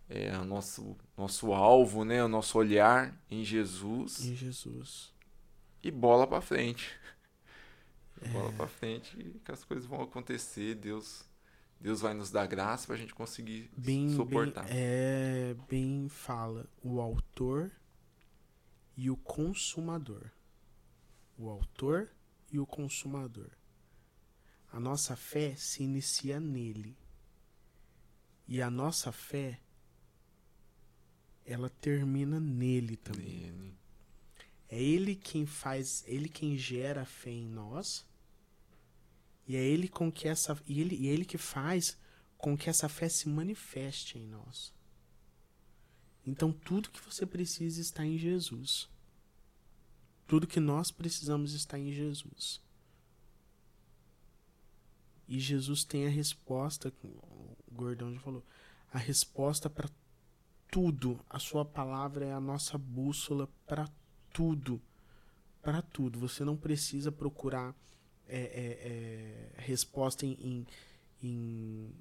[0.09, 2.23] é, o nosso, nosso alvo, né?
[2.25, 5.13] O nosso olhar em Jesus Em Jesus.
[5.83, 6.91] E bola para frente.
[8.23, 8.29] É.
[8.29, 10.75] Bola para frente e que as coisas vão acontecer.
[10.75, 11.25] Deus,
[11.81, 14.65] Deus vai nos dar graça para a gente conseguir Bem, suportar.
[14.65, 17.73] bem, é, bem fala o autor
[18.95, 20.31] e o consumador.
[21.39, 22.11] O autor
[22.53, 23.49] e o consumador.
[24.71, 26.99] A nossa fé se inicia nele.
[28.47, 29.61] E a nossa fé
[31.43, 33.51] ela termina nele também.
[33.51, 33.80] Nele.
[34.71, 38.07] É ele quem faz, ele quem gera a fé em nós.
[39.49, 41.99] E é ele com que essa e ele, e é ele que faz
[42.39, 44.73] com que essa fé se manifeste em nós.
[46.25, 48.89] Então tudo que você precisa está em Jesus.
[50.25, 52.63] Tudo que nós precisamos está em Jesus.
[55.27, 58.45] E Jesus tem a resposta, o Gordão já falou,
[58.93, 59.91] a resposta para
[60.71, 61.19] tudo.
[61.29, 63.89] A sua palavra é a nossa bússola para
[64.33, 64.81] tudo.
[65.63, 66.19] Para tudo.
[66.19, 67.75] Você não precisa procurar
[68.27, 70.67] é, é, é, resposta em,
[71.23, 71.93] em,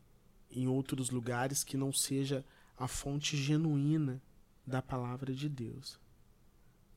[0.51, 2.45] em, outros lugares que não seja
[2.77, 4.21] a fonte genuína
[4.65, 5.99] da palavra de Deus.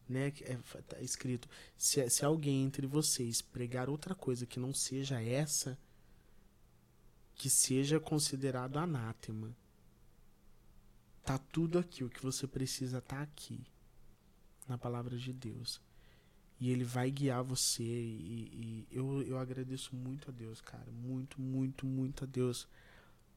[0.09, 0.33] Né?
[0.43, 0.57] É,
[0.87, 5.79] tá escrito: se, se alguém entre vocês pregar outra coisa que não seja essa,
[7.35, 9.57] que seja considerado anátema.
[11.25, 13.65] Tá tudo aqui, o que você precisa tá aqui
[14.73, 15.81] na palavra de Deus.
[16.59, 17.83] E ele vai guiar você.
[17.83, 20.91] E, e eu, eu agradeço muito a Deus, cara.
[20.91, 22.67] Muito, muito, muito a Deus.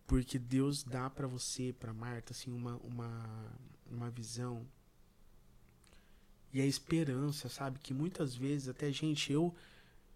[0.08, 3.52] Porque Deus dá para você, para Marta, assim, uma, uma,
[3.92, 4.66] uma visão.
[6.54, 7.80] E a esperança, sabe?
[7.80, 9.54] Que muitas vezes, até, gente, eu.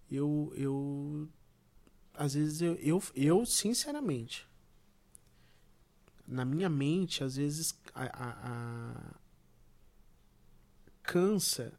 [0.09, 0.53] Eu.
[0.55, 1.27] Eu.
[2.13, 4.47] às vezes eu, eu, eu sinceramente,
[6.25, 9.18] na minha mente, às vezes a, a,
[11.09, 11.73] a cansa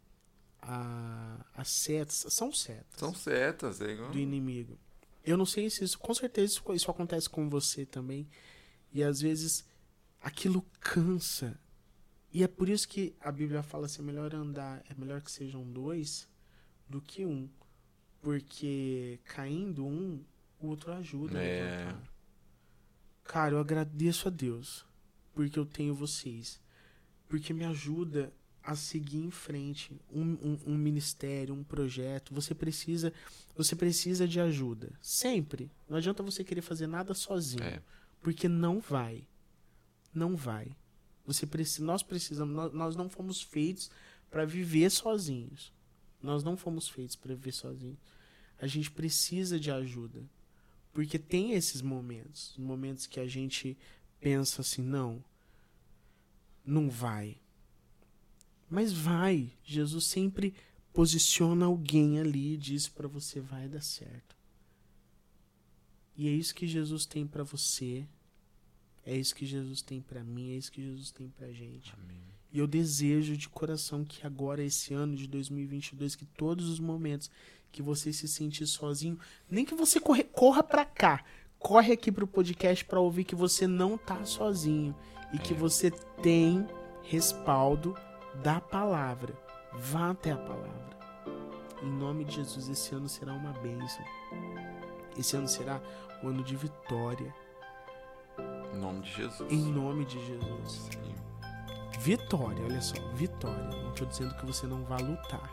[0.62, 2.26] a, as setas.
[2.28, 2.98] São setas.
[2.98, 4.10] São setas, é igual.
[4.10, 4.78] Do inimigo.
[5.24, 5.98] Eu não sei se isso.
[5.98, 8.28] Com certeza isso, isso acontece com você também.
[8.92, 9.64] E às vezes
[10.20, 11.58] aquilo cansa.
[12.32, 15.30] E é por isso que a Bíblia fala assim: é melhor andar, é melhor que
[15.30, 16.28] sejam dois
[16.88, 17.48] do que um.
[18.20, 20.22] Porque caindo um,
[20.60, 21.42] o outro ajuda.
[21.42, 21.94] É.
[23.24, 24.84] Cara, eu agradeço a Deus
[25.32, 26.60] porque eu tenho vocês.
[27.28, 32.34] Porque me ajuda a seguir em frente um, um, um, ministério, um projeto.
[32.34, 33.12] Você precisa,
[33.56, 35.70] você precisa de ajuda sempre.
[35.88, 37.82] Não adianta você querer fazer nada sozinho, é.
[38.20, 39.26] porque não vai,
[40.14, 40.76] não vai.
[41.26, 43.90] Você precisa, nós precisamos, nós, nós não fomos feitos
[44.30, 45.72] para viver sozinhos.
[46.22, 47.98] Nós não fomos feitos para viver sozinhos.
[48.60, 50.22] A gente precisa de ajuda,
[50.92, 53.76] porque tem esses momentos, momentos que a gente
[54.20, 55.24] pensa assim, não,
[56.64, 57.38] não vai
[58.70, 59.52] mas vai.
[59.64, 60.54] Jesus sempre
[60.92, 64.36] posiciona alguém ali e diz para você vai dar certo.
[66.16, 68.06] E é isso que Jesus tem para você.
[69.04, 71.92] É isso que Jesus tem para mim, é isso que Jesus tem pra gente.
[71.94, 72.20] Amém.
[72.52, 77.30] E eu desejo de coração que agora esse ano de 2022 que todos os momentos
[77.72, 79.18] que você se sentir sozinho,
[79.48, 81.24] nem que você corre, corra para cá,
[81.58, 84.94] corre aqui pro podcast para ouvir que você não tá sozinho
[85.32, 85.38] e é.
[85.38, 85.90] que você
[86.22, 86.66] tem
[87.02, 87.96] respaldo
[88.36, 89.34] da palavra.
[89.72, 90.90] Vá até a palavra.
[91.82, 94.04] Em nome de Jesus, esse ano será uma bênção.
[95.16, 95.80] Esse ano será
[96.22, 97.34] um ano de vitória.
[98.74, 99.52] Em nome de Jesus.
[99.52, 100.88] Em nome de Jesus.
[100.92, 101.14] Sim.
[102.00, 103.64] Vitória, olha só, vitória.
[103.64, 105.50] Não estou dizendo que você não vai lutar.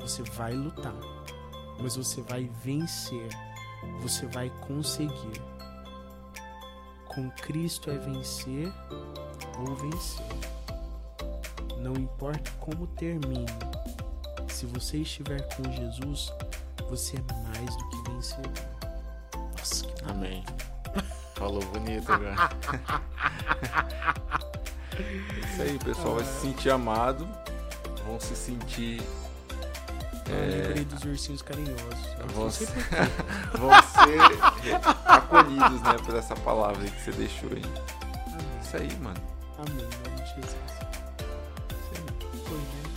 [0.00, 0.94] Você vai lutar.
[1.80, 3.28] Mas você vai vencer.
[4.00, 5.42] Você vai conseguir.
[7.06, 8.72] Com Cristo é vencer
[9.58, 10.53] ou vencer.
[11.84, 13.44] Não importa como termine,
[14.48, 16.32] se você estiver com Jesus,
[16.88, 18.52] você é mais do que vencedor.
[19.58, 20.42] Nossa, que Amém.
[21.34, 22.36] Falou bonito agora.
[24.96, 27.28] Isso aí, pessoal vai se sentir amado,
[28.06, 29.02] vão se sentir.
[30.26, 30.46] Eu é...
[30.46, 32.14] lembrei dos ursinhos carinhosos.
[32.32, 32.66] Vão ser,
[33.58, 37.62] vão ser acolhidos, né, por essa palavra que você deixou aí.
[38.26, 38.60] Amém.
[38.62, 39.20] Isso aí, mano.
[39.58, 40.83] Amém, nome de Jesus.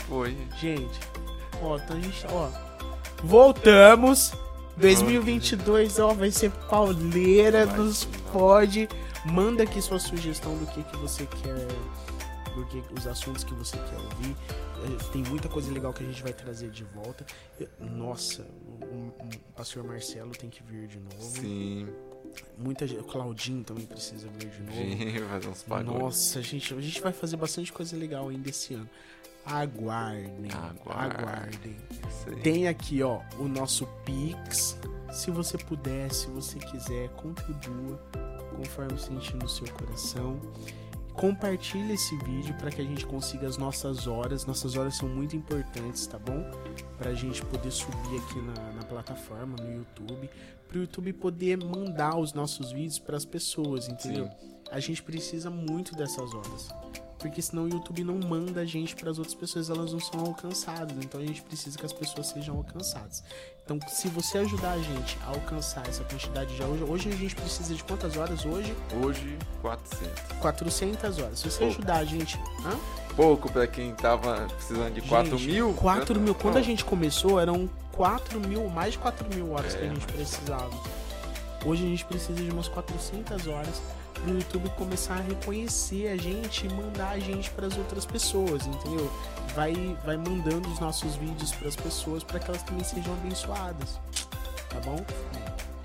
[0.08, 0.38] Foi.
[0.60, 0.99] Gente,
[1.62, 2.49] ó, então a gente, ó,
[3.24, 4.32] voltamos.
[4.78, 8.88] 2022, ó, vai ser pauleira vai, nos pode.
[9.26, 11.68] Manda aqui sua sugestão do que, que você quer,
[12.53, 14.36] do que os assuntos que você quer ouvir.
[14.86, 17.26] É, tem muita coisa legal que a gente vai trazer de volta.
[17.80, 21.22] Nossa, o, o, o pastor Marcelo tem que vir de novo.
[21.22, 21.88] Sim.
[22.57, 25.28] Muita gente, o Claudinho também precisa vir de novo.
[25.30, 25.86] Fazer uns.
[25.86, 28.89] Nossa, gente, a gente vai fazer bastante coisa legal ainda esse ano.
[29.45, 30.51] Aguardem.
[30.51, 31.78] Aguardem.
[32.43, 34.78] Tem aqui, ó, o nosso Pix.
[35.11, 37.97] Se você puder, se você quiser, contribua
[38.55, 40.39] conforme sentir no seu coração.
[41.13, 44.45] Compartilhe esse vídeo para que a gente consiga as nossas horas.
[44.45, 46.43] Nossas horas são muito importantes, tá bom?
[46.97, 50.30] Para a gente poder subir aqui na, na plataforma, no YouTube.
[50.68, 54.26] Para o YouTube poder mandar os nossos vídeos para as pessoas, entendeu?
[54.26, 54.57] Sim.
[54.70, 56.70] A gente precisa muito dessas horas
[57.20, 60.20] porque senão o YouTube não manda a gente para as outras pessoas, elas não são
[60.22, 60.95] alcançadas.
[60.97, 63.24] Então a gente precisa que as pessoas sejam alcançadas.
[63.63, 67.36] Então, se você ajudar a gente a alcançar essa quantidade de hoje, hoje a gente
[67.36, 68.74] precisa de quantas horas hoje?
[69.03, 70.38] Hoje 400.
[70.39, 71.39] 400 horas.
[71.39, 71.74] Se você Pouco.
[71.74, 72.80] ajudar a gente, hã?
[73.15, 75.74] Pouco para quem tava precisando de gente, 4 mil.
[75.74, 76.36] 4 mil.
[76.36, 79.89] Quando a gente começou, eram 4 mil, mais de 4 mil horas é, que a
[79.89, 80.72] gente precisava.
[81.66, 83.82] Hoje a gente precisa de umas 400 horas
[84.26, 88.66] no YouTube começar a reconhecer a gente e mandar a gente para as outras pessoas,
[88.68, 89.12] entendeu?
[89.56, 89.74] Vai,
[90.06, 94.00] vai mandando os nossos vídeos para as pessoas para que elas também sejam abençoadas,
[94.70, 95.04] tá bom?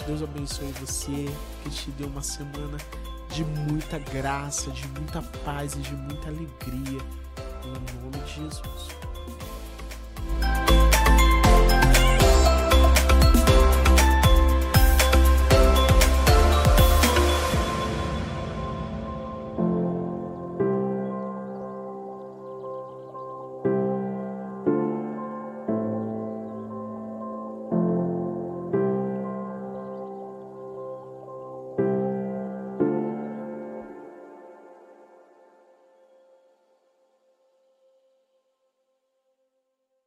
[0.06, 1.28] Deus abençoe você,
[1.62, 2.76] que te dê uma semana
[3.30, 7.00] de muita graça, de muita paz e de muita alegria.
[7.64, 8.92] Em nome de Jesus.